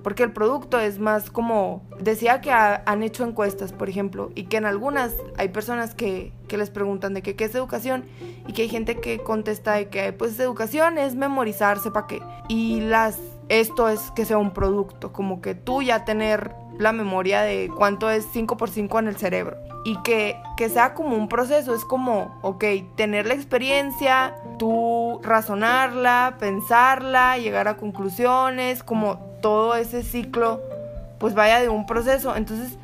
[0.03, 4.57] porque el producto es más como, decía que han hecho encuestas, por ejemplo, y que
[4.57, 8.05] en algunas hay personas que, que les preguntan de qué es educación
[8.47, 12.23] y que hay gente que contesta de que pues educación es memorizarse para qué.
[12.49, 17.43] Y las esto es que sea un producto, como que tú ya tener la memoria
[17.43, 19.57] de cuánto es 5 por 5 en el cerebro.
[19.87, 22.65] Y que, que sea como un proceso, es como, ok,
[22.97, 30.61] tener la experiencia, tú razonarla, pensarla, llegar a conclusiones, como todo ese ciclo,
[31.21, 32.35] pues vaya de un proceso.
[32.35, 32.77] Entonces,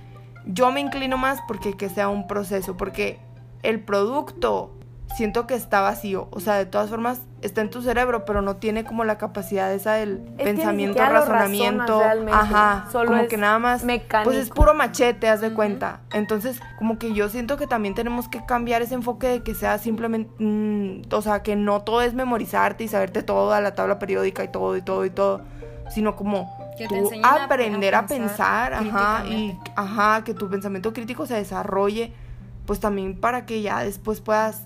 [0.46, 3.18] yo me inclino más porque que sea un proceso, porque
[3.64, 4.70] el producto
[5.16, 6.28] siento que está vacío.
[6.30, 9.72] O sea, de todas formas, está en tu cerebro, pero no tiene como la capacidad
[9.72, 12.02] esa del pensamiento, razonamiento.
[12.30, 12.86] Ajá.
[12.90, 13.84] Solo como que nada más.
[14.24, 16.00] Pues es puro machete, haz de cuenta.
[16.12, 19.78] Entonces, como que yo siento que también tenemos que cambiar ese enfoque de que sea
[19.78, 20.32] simplemente.
[20.38, 24.48] Mm, o sea, que no todo es memorizarte y saberte toda la tabla periódica y
[24.48, 25.42] todo y todo y todo.
[25.90, 26.56] Sino como.
[26.88, 32.12] tú aprender a pensar, ajá, y ajá, que tu pensamiento crítico se desarrolle,
[32.66, 34.62] pues también para que ya después puedas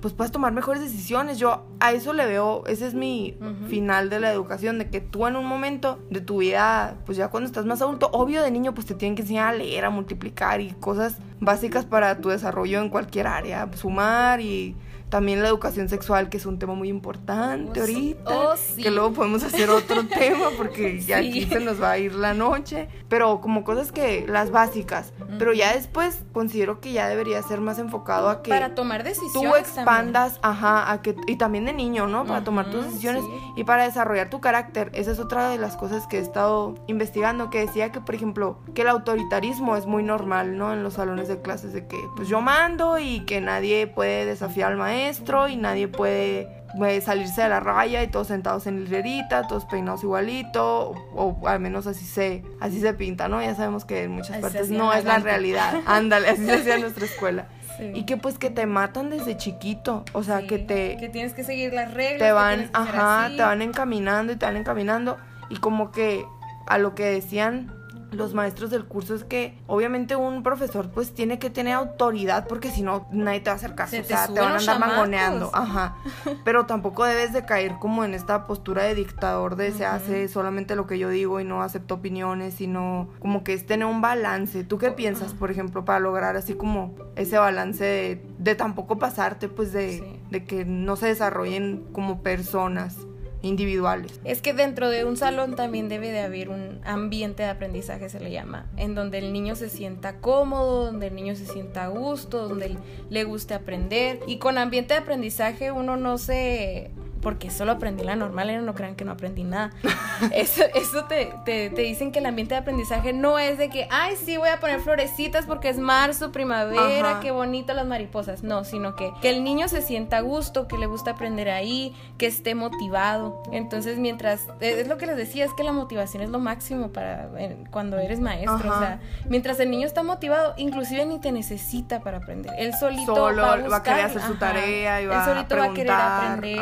[0.00, 1.38] pues puedes tomar mejores decisiones.
[1.38, 3.36] Yo a eso le veo, ese es mi
[3.68, 7.28] final de la educación, de que tú en un momento de tu vida, pues ya
[7.28, 9.90] cuando estás más adulto, obvio de niño, pues te tienen que enseñar a leer, a
[9.90, 14.76] multiplicar y cosas básicas para tu desarrollo en cualquier área, sumar y
[15.10, 18.30] también la educación sexual, que es un tema muy importante oh, ahorita.
[18.30, 22.14] Oh, que luego podemos hacer otro tema porque ya aquí se nos va a ir
[22.14, 22.88] la noche.
[23.08, 25.12] Pero como cosas que, las básicas.
[25.38, 28.50] Pero ya después considero que ya debería ser más enfocado a que...
[28.50, 29.50] Para tomar decisiones.
[29.50, 31.16] Tú expandas, ajá, a que...
[31.26, 32.24] Y también de niño, ¿no?
[32.24, 33.24] Para tomar tus decisiones
[33.56, 34.90] y para desarrollar tu carácter.
[34.94, 38.58] Esa es otra de las cosas que he estado investigando, que decía que, por ejemplo,
[38.74, 40.72] que el autoritarismo es muy normal, ¿no?
[40.72, 44.70] En los salones de clases, de que pues yo mando y que nadie puede desafiar
[44.70, 44.99] al maestro
[45.48, 46.48] y nadie puede
[46.86, 51.60] eh, salirse de la raya y todos sentados en hilerita, todos peinados igualito, o, al
[51.60, 53.42] menos así se, así se pinta, ¿no?
[53.42, 55.80] Ya sabemos que en muchas partes no es la realidad.
[55.86, 57.48] Ándale, así se hacía nuestra escuela.
[57.94, 60.98] Y que pues que te matan desde chiquito, o sea, que te...
[60.98, 62.18] Que tienes que seguir las reglas.
[62.18, 65.16] Te van, ajá, te van encaminando y te van encaminando.
[65.48, 66.26] Y como que
[66.66, 67.79] a lo que decían
[68.12, 72.70] los maestros del curso es que obviamente un profesor pues tiene que tener autoridad porque
[72.70, 75.50] si no nadie te va a hacer caso, o sea, te van a andar mangoneando,
[75.52, 75.96] ajá.
[76.44, 80.76] Pero tampoco debes de caer como en esta postura de dictador de se hace solamente
[80.76, 84.64] lo que yo digo y no acepto opiniones, sino como que es tener un balance.
[84.64, 89.72] ¿Tú qué piensas, por ejemplo, para lograr así como ese balance de, tampoco pasarte pues
[89.72, 92.96] de, de que no se desarrollen como personas?
[93.42, 94.20] Individuales.
[94.24, 98.20] Es que dentro de un salón también debe de haber un ambiente de aprendizaje, se
[98.20, 101.88] le llama, en donde el niño se sienta cómodo, donde el niño se sienta a
[101.88, 102.76] gusto, donde
[103.08, 104.20] le guste aprender.
[104.26, 108.74] Y con ambiente de aprendizaje uno no se porque solo aprendí la normal y no
[108.74, 109.70] crean que no aprendí nada.
[110.32, 113.88] Eso, eso te, te, te, dicen que el ambiente de aprendizaje no es de que,
[113.90, 118.42] ay, sí, voy a poner florecitas porque es marzo, primavera, qué bonito las mariposas.
[118.42, 121.96] No, sino que, que el niño se sienta a gusto, que le gusta aprender ahí,
[122.18, 123.42] que esté motivado.
[123.50, 127.30] Entonces, mientras, es lo que les decía, es que la motivación es lo máximo para
[127.70, 128.56] cuando eres maestro.
[128.56, 132.52] O sea, mientras el niño está motivado, inclusive ni te necesita para aprender.
[132.58, 135.72] Él solito Solo va, a, querer hacer su tarea y va Él solito va a
[135.72, 136.60] querer aprender.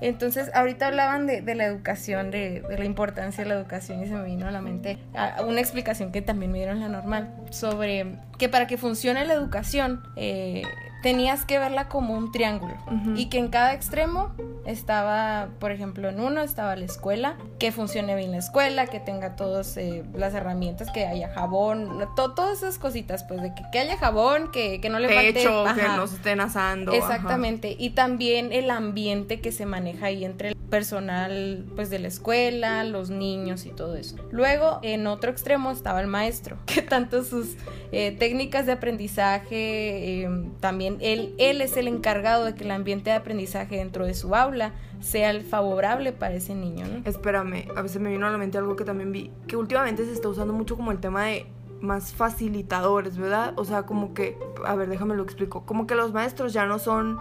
[0.00, 4.24] Entonces, ahorita hablaban de, la educación, de, la importancia de la educación y se me
[4.24, 4.98] vino a la mente
[5.46, 10.02] una explicación que también me dieron la normal sobre que para que funcione la educación,
[10.16, 10.62] eh,
[11.02, 12.74] tenías que verla como un triángulo
[13.14, 14.32] y que en cada extremo
[14.64, 19.36] estaba, por ejemplo, en uno estaba la escuela, que funcione bien la escuela, que tenga
[19.36, 24.50] todas eh, las herramientas, que haya jabón, todas esas cositas, pues de que, haya jabón,
[24.50, 25.42] que, no le falte...
[25.42, 26.92] que no se estén asando.
[26.92, 32.08] Exactamente, y también el ambiente que se maneja ahí entre el personal pues de la
[32.08, 34.16] escuela, los niños y todo eso.
[34.30, 37.56] Luego, en otro extremo estaba el maestro, que tanto sus
[37.92, 43.16] eh, técnicas de aprendizaje, em, también él, es el encargado de que el ambiente de
[43.16, 47.08] aprendizaje dentro de su aula sea el favorable para ese niño, ¿no?
[47.08, 50.12] Espérame, a veces me vino a la mente algo que también vi, que últimamente se
[50.12, 51.46] está usando mucho como el tema de
[51.80, 53.52] más facilitadores, ¿verdad?
[53.56, 56.78] O sea, como que, a ver, déjame lo explico, como que los maestros ya no
[56.78, 57.18] son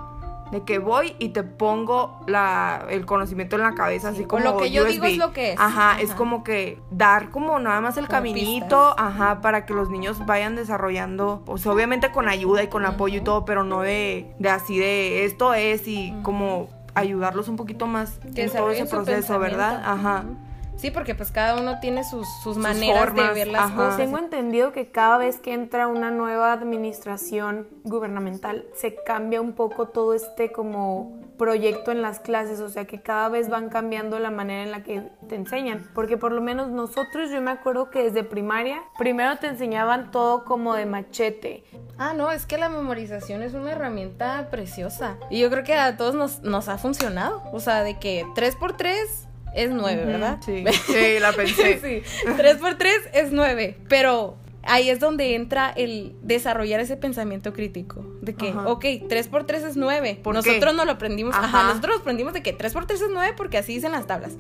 [0.52, 4.44] de que voy y te pongo la, el conocimiento en la cabeza, así como.
[4.44, 5.60] Lo que yo digo es lo que es.
[5.60, 10.26] Ajá, es como que dar como nada más el caminito, ajá, para que los niños
[10.26, 14.50] vayan desarrollando, pues obviamente con ayuda y con apoyo y todo, pero no de, de
[14.50, 19.82] así de esto es y como ayudarlos un poquito más en todo ese proceso, ¿verdad?
[19.86, 20.24] Ajá.
[20.78, 23.98] Sí, porque pues cada uno tiene sus, sus, maneras de ver las cosas.
[23.98, 29.88] Tengo entendido que cada vez que entra una nueva administración gubernamental se cambia un poco
[29.88, 34.32] todo este como proyecto en las clases, o sea que cada vez van cambiando la
[34.32, 38.04] manera en la que te enseñan, porque por lo menos nosotros yo me acuerdo que
[38.04, 41.64] desde primaria primero te enseñaban todo como de machete.
[41.98, 45.98] Ah, no, es que la memorización es una herramienta preciosa y yo creo que a
[45.98, 48.56] todos nos, nos ha funcionado, o sea, de que 3
[49.56, 50.40] por 3 es 9, ¿verdad?
[50.46, 51.80] Sí, sí, la pensé.
[51.80, 57.54] sí, 3 por 3 es 9, pero ahí es donde entra el desarrollar ese pensamiento
[57.54, 58.06] crítico.
[58.22, 58.68] De que, Ajá.
[58.68, 60.22] ok, 3 por 3 es 9.
[60.26, 61.36] Nosotros no lo aprendimos.
[61.36, 61.46] Ajá.
[61.46, 61.68] Ajá.
[61.70, 64.34] nosotros aprendimos de que 3 por 3 es 9 porque así dicen las tablas.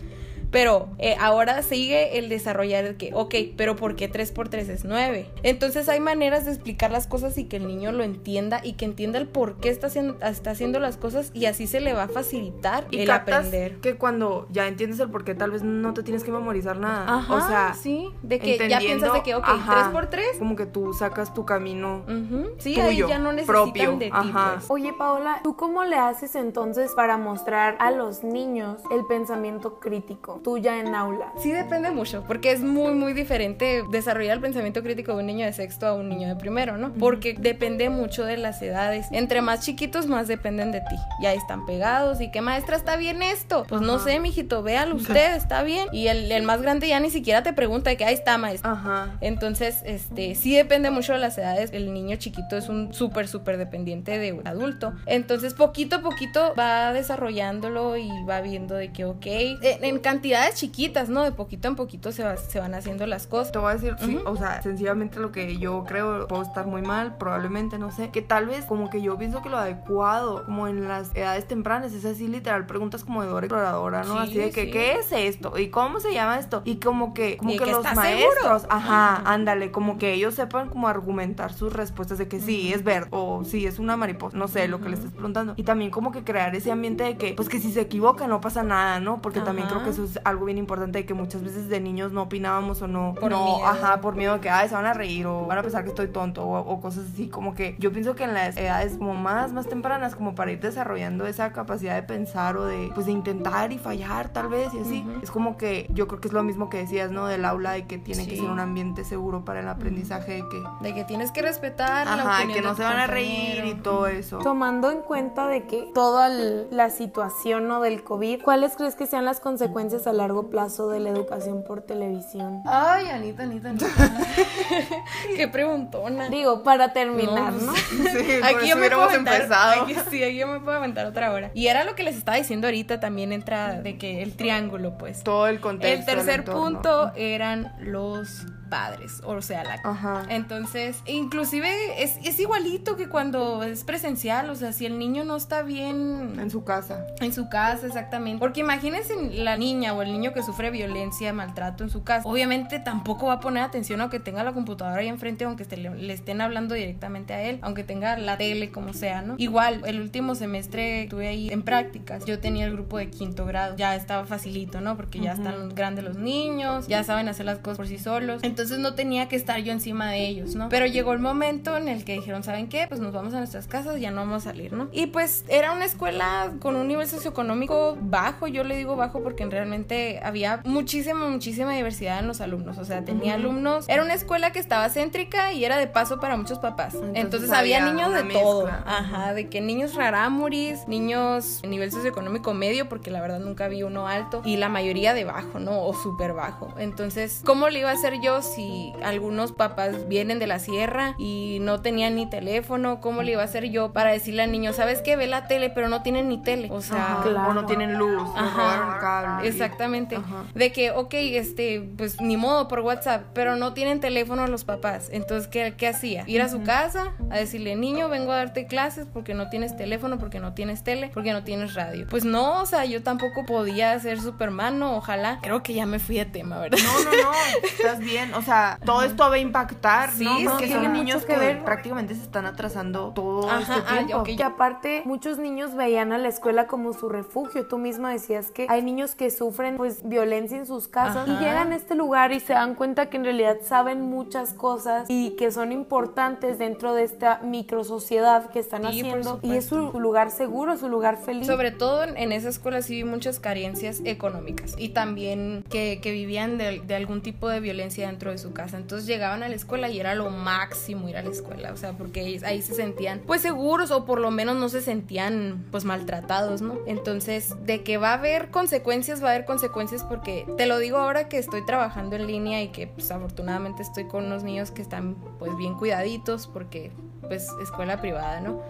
[0.51, 4.69] Pero eh, ahora sigue el desarrollar el que, ok, pero ¿por qué 3 por 3
[4.69, 5.29] es 9?
[5.43, 8.85] Entonces hay maneras de explicar las cosas y que el niño lo entienda y que
[8.85, 12.03] entienda el por qué está haciendo, está haciendo las cosas y así se le va
[12.03, 13.77] a facilitar y el aprender.
[13.77, 17.05] que cuando ya entiendes el por qué tal vez no te tienes que memorizar nada.
[17.15, 20.25] Ajá, o sea, sí, de que ya piensas de que, ok, ajá, 3 por 3.
[20.39, 22.03] Como que tú sacas tu camino.
[22.07, 22.51] Uh -huh.
[22.57, 23.91] Sí, tuyo, ahí ya no necesitan propio.
[23.97, 24.11] de ti.
[24.13, 24.53] Ajá.
[24.55, 24.65] Pues.
[24.69, 30.39] Oye, Paola, ¿tú cómo le haces entonces para mostrar a los niños el pensamiento crítico
[30.45, 31.33] tuya en aula?
[31.39, 35.43] Sí depende mucho, porque es muy, muy diferente desarrollar el pensamiento crítico de un niño
[35.43, 36.93] de sexto a un niño de primero, ¿no?
[36.93, 39.07] Porque depende mucho de las edades.
[39.11, 40.95] Entre más chiquitos, más dependen de ti.
[41.19, 43.65] Ya están pegados y qué maestra está bien esto.
[43.67, 45.87] Pues no sé, mijito, véalo usted, está bien.
[45.91, 48.73] Y el, el, más grande ya ni siquiera te pregunta de que ahí está maestra.
[48.73, 49.17] Ajá.
[49.21, 51.71] Entonces, este, sí depende mucho de las edades.
[51.73, 54.93] El niño chiquito es un súper, súper dependiente de un adulto.
[55.07, 60.55] Entonces, poquito a poquito va desarrollándolo y va viendo de que, ok, en, en cantidades
[60.55, 61.23] chiquitas, ¿no?
[61.23, 63.51] De poquito en poquito se, va, se van haciendo las cosas.
[63.51, 64.05] Te voy a decir, uh -huh.
[64.05, 68.09] sí, o sea, sencillamente lo que yo creo, puedo estar muy mal, probablemente, no sé,
[68.09, 71.93] que tal vez como que yo pienso que lo adecuado, como en las edades tempranas,
[71.93, 74.13] es así literal, preguntas como de Dora Exploradora, ¿no?
[74.13, 74.71] Sí, así de que, sí.
[74.71, 75.59] ¿qué es esto?
[75.59, 76.63] ¿Y cómo se llama esto?
[76.65, 78.75] Y como que, como ¿Y que que los maestros, seguro?
[78.75, 83.09] ajá, ándale, como que ellos sepan como argumentar sus respuestas de que sí, es verde,
[83.11, 85.53] o sí, es una mariposa, no sé, lo que le estés preguntando.
[85.55, 88.41] Y también como que crear ese ambiente de que, pues que si se equivoca no
[88.41, 89.21] pasa nada, ¿no?
[89.21, 92.11] Porque también creo que eso es algo bien importante de que muchas veces de niños
[92.11, 93.67] no opinábamos o no, Por no, miedo.
[93.67, 95.89] ajá, por miedo a que, ay, se van a reír o van a pensar que
[95.89, 99.13] estoy tonto o, o cosas así, como que yo pienso que en las edades como
[99.15, 103.11] más, más tempranas, como para ir desarrollando esa capacidad de pensar o de, pues de
[103.11, 106.43] intentar y fallar tal vez y así, es como que yo creo que es lo
[106.43, 107.27] mismo que decías, ¿no?
[107.27, 110.63] Del aula de que tiene que ser un ambiente seguro para el aprendizaje de que,
[110.81, 113.65] De que tienes que respetar la ajá, opinión que de no se van a reír
[113.65, 114.39] y todo eso.
[114.39, 117.81] Tomando en cuenta de que toda la situación ¿no?
[117.81, 121.81] del COVID, ¿cuáles crees que sean las consecuencias a largo plazo de la educación por
[121.81, 122.61] televisión?
[122.65, 123.87] Ay, Anita, Anita, Anita.
[125.35, 126.29] Qué preguntona.
[126.29, 127.75] Digo, para terminar, No, ¿no?
[127.75, 129.83] Sí, Aquí yo me puedo aventar, empezado.
[129.83, 131.51] aquí sí, aquí yo me puedo aventar otra hora.
[131.53, 135.23] Y era lo que les estaba diciendo ahorita, también entra de que el triángulo, pues.
[135.23, 136.11] Todo el contexto.
[136.11, 140.23] El tercer punto eran los padres, o sea, la Ajá.
[140.27, 145.37] entonces, inclusive es, es igualito que cuando es presencial, o sea, si el niño no
[145.37, 147.07] está bien En su casa.
[147.21, 148.39] en su casa, exactamente.
[148.39, 152.27] Porque imagínense la niña o el niño que sufre violencia, maltrato en su casa.
[152.27, 156.41] Obviamente tampoco va a poner atención aunque tenga la computadora ahí enfrente, aunque le estén
[156.41, 159.35] hablando directamente a él, aunque tenga la tele, como sea, ¿no?
[159.37, 162.25] Igual, el último semestre estuve ahí en prácticas.
[162.25, 163.77] Yo tenía el grupo de quinto grado.
[163.77, 164.97] Ya estaba facilito, ¿no?
[164.97, 168.43] Porque ya están grandes los niños, ya saben hacer las cosas por sí solos.
[168.43, 170.69] Entonces no tenía que estar yo encima de ellos, ¿no?
[170.69, 172.85] Pero llegó el momento en el que dijeron, ¿saben qué?
[172.87, 174.87] Pues nos vamos a nuestras casas, ya no vamos a salir, ¿no?
[174.91, 179.45] Y pues era una escuela con un nivel socioeconómico bajo, yo le digo bajo porque
[179.45, 184.51] realmente había muchísima, muchísima diversidad en los alumnos, o sea, tenía alumnos, era una escuela
[184.51, 186.93] que estaba céntrica y era de paso para muchos papás.
[186.95, 191.91] Entonces, Entonces había, había niños de todo, ajá, de que niños rarámuris, niños en nivel
[191.91, 195.83] socioeconómico medio, porque la verdad nunca vi uno alto, y la mayoría de bajo, ¿no?
[195.83, 196.73] O súper bajo.
[196.77, 201.57] Entonces, ¿cómo le iba a hacer yo si algunos papás vienen de la sierra y
[201.61, 203.01] no tenían ni teléfono?
[203.01, 205.15] ¿Cómo le iba a hacer yo para decirle al niño, ¿sabes qué?
[205.15, 206.69] Ve la tele, pero no tienen ni tele.
[206.71, 207.23] O sea, Ajá.
[207.23, 207.49] claro.
[207.49, 208.57] O no tienen luz, Ajá.
[208.57, 209.47] robaron cable.
[209.47, 210.15] Exactamente.
[210.15, 210.43] Ajá.
[210.53, 215.09] De que, ok, este, pues ni modo por WhatsApp, pero no tienen teléfono los papás.
[215.11, 216.23] Entonces, ¿qué, qué hacía?
[216.27, 220.17] Ir a su casa a decirle, niño, vengo a darte clases porque no tienes teléfono,
[220.19, 222.07] porque no tienes tele, porque no tienes radio.
[222.09, 225.39] Pues no, o sea, yo tampoco podía ser Superman, no, ojalá.
[225.41, 226.77] Creo que ya me fui de tema, ¿verdad?
[226.83, 227.31] No, no, no,
[227.63, 228.33] estás bien.
[228.37, 230.37] O sea, todo esto va a impactar, Sí, ¿no?
[230.49, 231.63] Porque tiene son niños que que, ver.
[231.63, 234.17] prácticamente se están atrasando todo Ajá, este ah, tiempo.
[234.17, 234.29] ok.
[234.29, 237.67] Y aparte, muchos niños veían a la escuela como su refugio.
[237.67, 241.39] Tú misma decías que hay niños que sufren pues violencia en sus casas y Ajá.
[241.41, 245.31] llegan a este lugar y se dan cuenta que en realidad saben muchas cosas y
[245.31, 250.31] que son importantes dentro de esta microsociedad que están Sí, haciendo y es su, lugar
[250.31, 251.47] seguro, su lugar feliz.
[251.47, 256.11] Sobre todo en, en esa escuela sí vi muchas carencias económicas y también que, que
[256.11, 258.77] vivían de, de algún tipo de violencia dentro de su casa.
[258.77, 261.93] Entonces llegaban a la escuela y era lo máximo ir a la escuela, o sea,
[261.93, 266.61] porque ahí, se sentían pues seguros o por lo menos no se sentían pues maltratados,
[266.61, 266.77] ¿no?
[266.87, 270.97] Entonces, de que va a haber consecuencias, va a haber consecuencias porque te lo digo
[270.97, 274.81] ahora que estoy trabajando en línea y que pues afortunadamente estoy con unos niños que
[274.81, 276.91] están pues bien cuidaditos porque
[277.27, 278.61] pues escuela privada, ¿no?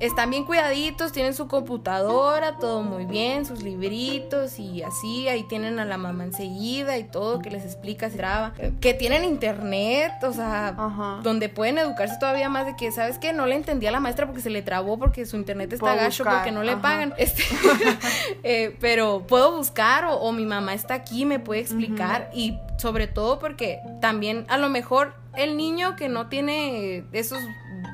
[0.00, 5.78] Están bien cuidaditos, tienen su computadora, todo muy bien, sus libritos y así, ahí tienen
[5.78, 10.32] a la mamá enseguida y todo, que les explica, se traba, que tienen internet, o
[10.32, 11.20] sea, Ajá.
[11.22, 13.32] donde pueden educarse todavía más de que, ¿sabes qué?
[13.32, 15.96] No le entendía a la maestra porque se le trabó, porque su internet está Puedo
[15.96, 16.82] gacho, buscar, porque no le ajá.
[16.82, 17.42] pagan, este,
[18.42, 23.06] eh, pero puedo buscar o, o mi mamá está aquí, me puede explicar y sobre
[23.06, 27.40] todo porque también a lo mejor el niño que no tiene esos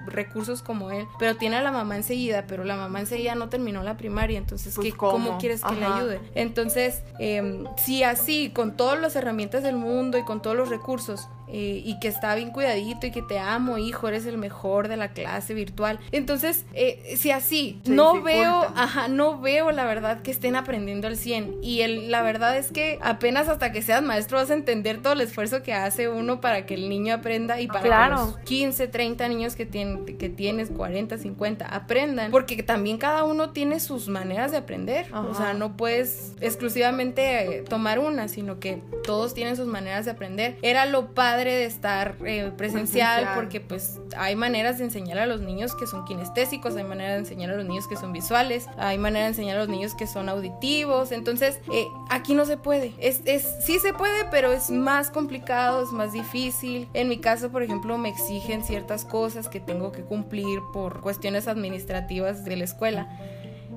[0.07, 3.82] recursos como él, pero tiene a la mamá enseguida, pero la mamá enseguida no terminó
[3.82, 5.26] la primaria, entonces Pues, ¿qué- ¿cómo?
[5.26, 5.38] ¿cómo?
[5.38, 6.20] quieres que le ayude?
[6.34, 11.28] Entonces, eh, si así, con todas las herramientas del mundo y con todos los recursos,
[11.53, 14.96] eh, y que está bien cuidadito y que te amo, hijo, eres el mejor de
[14.96, 18.36] la clase virtual, entonces, eh, si así, Se no dificulta.
[18.38, 22.57] veo, ajá, no veo la verdad que estén aprendiendo al 100, y el, la verdad
[22.57, 26.09] es que apenas hasta que seas maestro vas a entender todo el esfuerzo que hace
[26.09, 28.16] uno para que el niño aprenda y para Claro.
[28.16, 32.30] que los 15, 30 niños que, tienen, que tienes, 40, 50, aprendan.
[32.30, 35.07] Porque también cada uno tiene sus maneras de aprender.
[35.12, 35.34] O Ajá.
[35.34, 40.57] sea, no puedes exclusivamente tomar una, sino que todos tienen sus maneras de aprender.
[40.62, 43.34] Era lo padre de estar eh, presencial, Presencial.
[43.34, 47.18] porque pues hay maneras de enseñar a los niños que son kinestésicos, hay maneras de
[47.18, 50.07] enseñar a los niños que son visuales, hay maneras de enseñar a los niños que
[50.07, 51.12] son auditivos.
[51.12, 52.93] Entonces, eh, aquí no se puede.
[52.99, 56.88] Es, es, sí se puede, pero es más complicado, es más difícil.
[56.95, 61.49] En mi caso, por ejemplo, me exigen ciertas cosas que tengo que cumplir por cuestiones
[61.49, 63.09] administrativas de la escuela.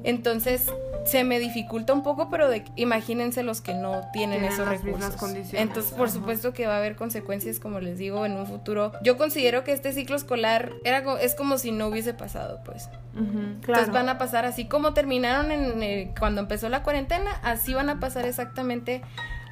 [0.05, 0.71] Entonces
[1.05, 4.83] se me dificulta un poco, pero de, imagínense los que no tienen, Tienen esos las
[4.83, 5.15] mismas recursos.
[5.19, 5.61] condiciones.
[5.67, 6.15] Entonces, por Ajá.
[6.15, 8.91] supuesto que va a haber consecuencias, como les digo, en un futuro.
[9.03, 12.87] Yo considero que este ciclo escolar era, es como si no hubiese pasado, pues.
[13.13, 13.27] Claro.
[13.61, 17.89] Entonces van a pasar así como terminaron en, eh, cuando empezó la cuarentena, así van
[17.89, 19.03] a pasar exactamente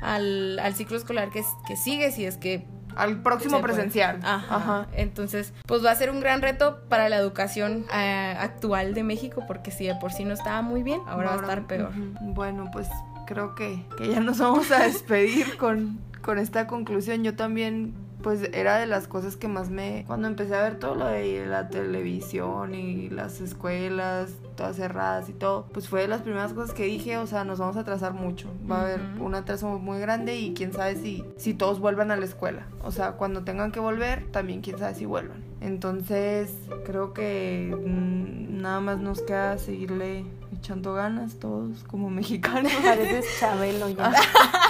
[0.01, 2.65] al, al ciclo escolar que, es- que sigue, si es que
[2.95, 4.19] Al próximo presencial.
[4.23, 4.55] Ajá.
[4.55, 4.87] Ajá.
[4.93, 9.43] Entonces, pues va a ser un gran reto para la educación eh, actual de México,
[9.47, 11.91] porque si de por sí no estaba muy bien, ahora, va a estar peor.
[12.21, 12.87] Bueno, pues
[13.25, 17.23] creo que, que ya nos vamos a despedir con, con esta conclusión.
[17.23, 17.93] Yo también,
[18.23, 20.05] pues era de las cosas que más me...
[20.07, 25.33] Cuando empecé a ver todo lo de la televisión y las escuelas, todas cerradas y
[25.33, 28.13] todo, pues fue de las primeras cosas que dije, o sea, nos vamos a atrasar
[28.13, 28.49] mucho.
[28.69, 32.15] Va a haber un atraso muy grande y quién sabe si, si todos vuelvan a
[32.15, 32.65] la escuela.
[32.81, 35.43] O sea, cuando tengan que volver, también quién sabe si vuelvan.
[35.59, 36.53] Entonces,
[36.85, 40.25] creo que mm, nada más nos queda seguirle
[40.57, 44.13] echando ganas todos como mexicanos Pareces Chabelo ya.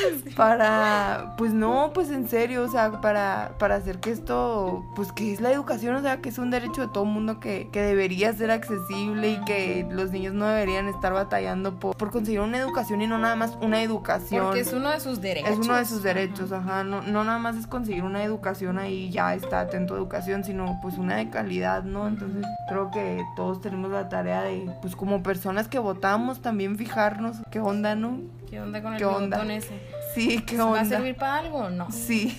[0.36, 5.32] para pues no pues en serio o sea para para hacer que esto pues que
[5.32, 8.32] es la educación o sea que es un derecho de todo mundo que, que debería
[8.32, 13.02] ser accesible y que los niños no deberían estar batallando por, por conseguir una educación
[13.02, 15.50] y no nada más una educación Porque es uno de sus derechos.
[15.50, 16.84] es uno de sus derechos, ajá.
[16.84, 20.78] No, no nada más es conseguir una educación ahí, ya está atento a educación, sino
[20.82, 22.06] pues una de calidad, ¿no?
[22.06, 27.38] Entonces creo que todos tenemos la tarea de, pues como personas que votamos, también fijarnos
[27.50, 28.20] qué onda, ¿no?
[28.48, 29.36] ¿Qué onda con el ¿Qué onda?
[29.38, 29.80] botón ese?
[30.14, 30.84] Sí, qué ¿Va a onda.
[30.84, 31.90] servir para algo o no?
[31.90, 32.36] Sí.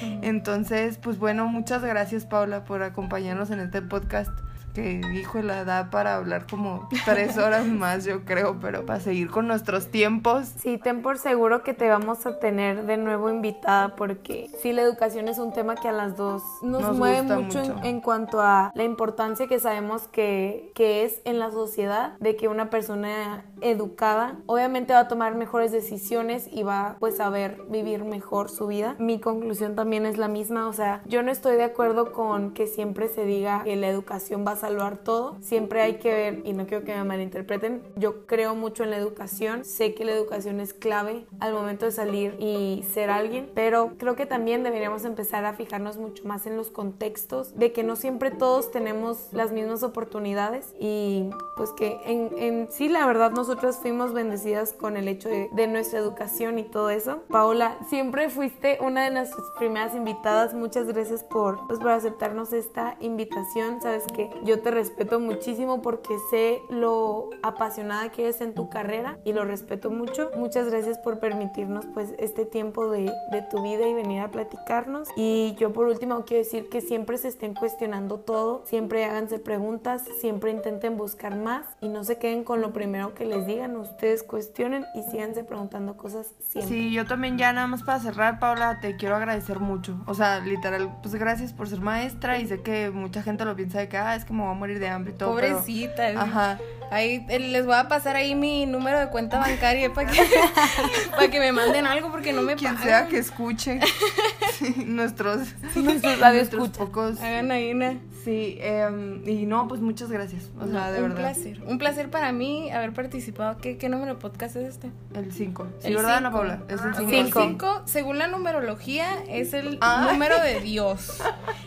[0.22, 4.30] Entonces, pues bueno, muchas gracias Paula por acompañarnos en este podcast
[4.76, 9.30] que hijo la da para hablar como tres horas más, yo creo, pero para seguir
[9.30, 10.46] con nuestros tiempos.
[10.58, 14.82] Sí, ten por seguro que te vamos a tener de nuevo invitada porque sí, la
[14.82, 17.84] educación es un tema que a las dos nos, Nos mueve gusta mucho, en- mucho.
[17.86, 22.48] En, cuanto a la importancia que sabemos que, que es en la sociedad de que
[22.48, 28.04] una persona educada obviamente va a tomar mejores decisiones y va pues a saber vivir
[28.04, 28.94] mejor su vida.
[28.98, 32.66] Mi conclusión también es la misma, o sea, yo no estoy de acuerdo con que
[32.66, 35.36] siempre se diga que la educación va a salvar todo.
[35.40, 38.96] Siempre hay que ver, y no quiero que me malinterpreten, yo creo mucho en la
[38.96, 39.64] educación.
[39.64, 44.16] Sé que la educación es clave al momento de salir y ser alguien, pero creo
[44.16, 48.30] que también deberíamos empezar a fijarnos mucho más en los contextos de que no siempre
[48.30, 54.12] todos tenemos las mismas oportunidades y pues que en, en sí la verdad nosotros fuimos
[54.12, 57.22] bendecidas con el hecho de, de nuestra educación y todo eso.
[57.28, 60.54] Paola, siempre fuiste una de nuestras primeras invitadas.
[60.54, 63.80] Muchas gracias por, pues, por aceptarnos esta invitación.
[63.80, 69.18] Sabes que yo te respeto muchísimo porque sé lo apasionada que eres en tu carrera
[69.24, 70.30] y lo respeto mucho.
[70.36, 75.08] Muchas gracias por permitirnos pues este tiempo de, de tu vida y venir a platicarnos.
[75.16, 80.04] Y yo por último quiero decir que siempre se estén cuestionando todo, siempre háganse preguntas,
[80.20, 83.76] siempre intenten buscar más y no se queden con lo primero que les digan.
[83.76, 86.74] Ustedes cuestionen y síganse preguntando cosas siempre.
[86.74, 90.00] Sí, yo también ya nada más para cerrar, Paula, te quiero agradecer mucho.
[90.06, 93.78] O sea, literal, pues gracias por ser maestra y sé que mucha gente lo piensa
[93.78, 95.34] de que, ah, es me voy a morir de hambre y todo.
[95.36, 96.08] pero- Pobrecita.
[96.20, 96.58] Ajá.
[96.90, 100.20] Ahí eh, les voy a pasar ahí mi número de cuenta bancaria para que,
[101.10, 102.86] para que me manden algo porque no me Quien pagan.
[102.88, 103.80] sea que escuche
[104.52, 107.20] sí, nuestros, Nuestros labios nuestros pocos.
[107.20, 107.96] Hagan ahí una.
[108.26, 110.50] Sí, em, y no, pues muchas gracias.
[110.60, 111.16] O sea, de un verdad.
[111.32, 111.62] placer.
[111.64, 113.56] Un placer para mí haber participado.
[113.58, 114.90] ¿Qué, qué número de podcast es este?
[115.14, 115.66] El 5.
[115.78, 116.38] Sí, El ¿verdad, Ana cinco.
[116.40, 116.58] Paula?
[116.68, 117.10] Es el Ah, 5.
[117.12, 117.40] El Cinco.
[117.40, 120.12] 5, según la numerología, es el Ay.
[120.12, 121.22] número de Dios.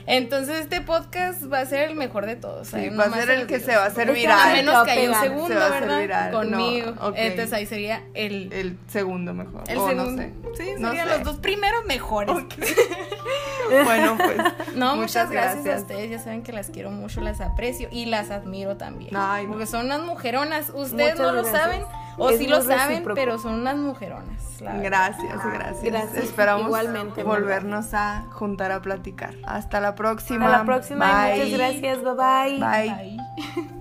[0.05, 2.67] Entonces este podcast va a ser el mejor de todos.
[2.67, 4.49] Sí, va a ser se el que se va a hacer A viral.
[4.49, 5.99] Se menos a que haya un segundo, Se va a ¿verdad?
[6.01, 6.31] viral.
[6.33, 6.91] Conmigo.
[6.99, 7.13] No.
[7.15, 9.63] Entonces ahí sería el, El segundo mejor.
[9.69, 10.11] el o segundo.
[10.11, 10.33] no sé.
[10.57, 11.15] Sí, No serían sé.
[11.15, 12.35] los dos primeros mejores.
[13.85, 14.37] Bueno, pues.
[14.75, 15.63] No, muchas, gracias.
[15.63, 15.77] gracias.
[15.77, 16.09] a ustedes.
[16.09, 19.15] Ya saben que las quiero mucho, las aprecio y las admiro también.
[19.15, 20.69] Ay, porque son unas mujeronas.
[20.73, 21.61] Ustedes no lo gracias.
[21.63, 21.83] saben
[22.17, 23.15] o Es sí lo saben, recíproco.
[23.15, 24.61] pero son unas mujeronas.
[24.61, 24.73] la.
[24.77, 25.83] Gracias, gracias.
[25.83, 26.23] Gracias.
[26.23, 29.35] Esperamos Igualmente, volvernos a juntar a platicar.
[29.45, 30.45] Hasta la próxima.
[30.47, 31.43] Hasta la próxima y Bye.
[31.45, 32.03] muchas gracias.
[32.03, 32.59] Bye bye.
[32.59, 33.17] Bye.
[33.65, 33.78] Bye.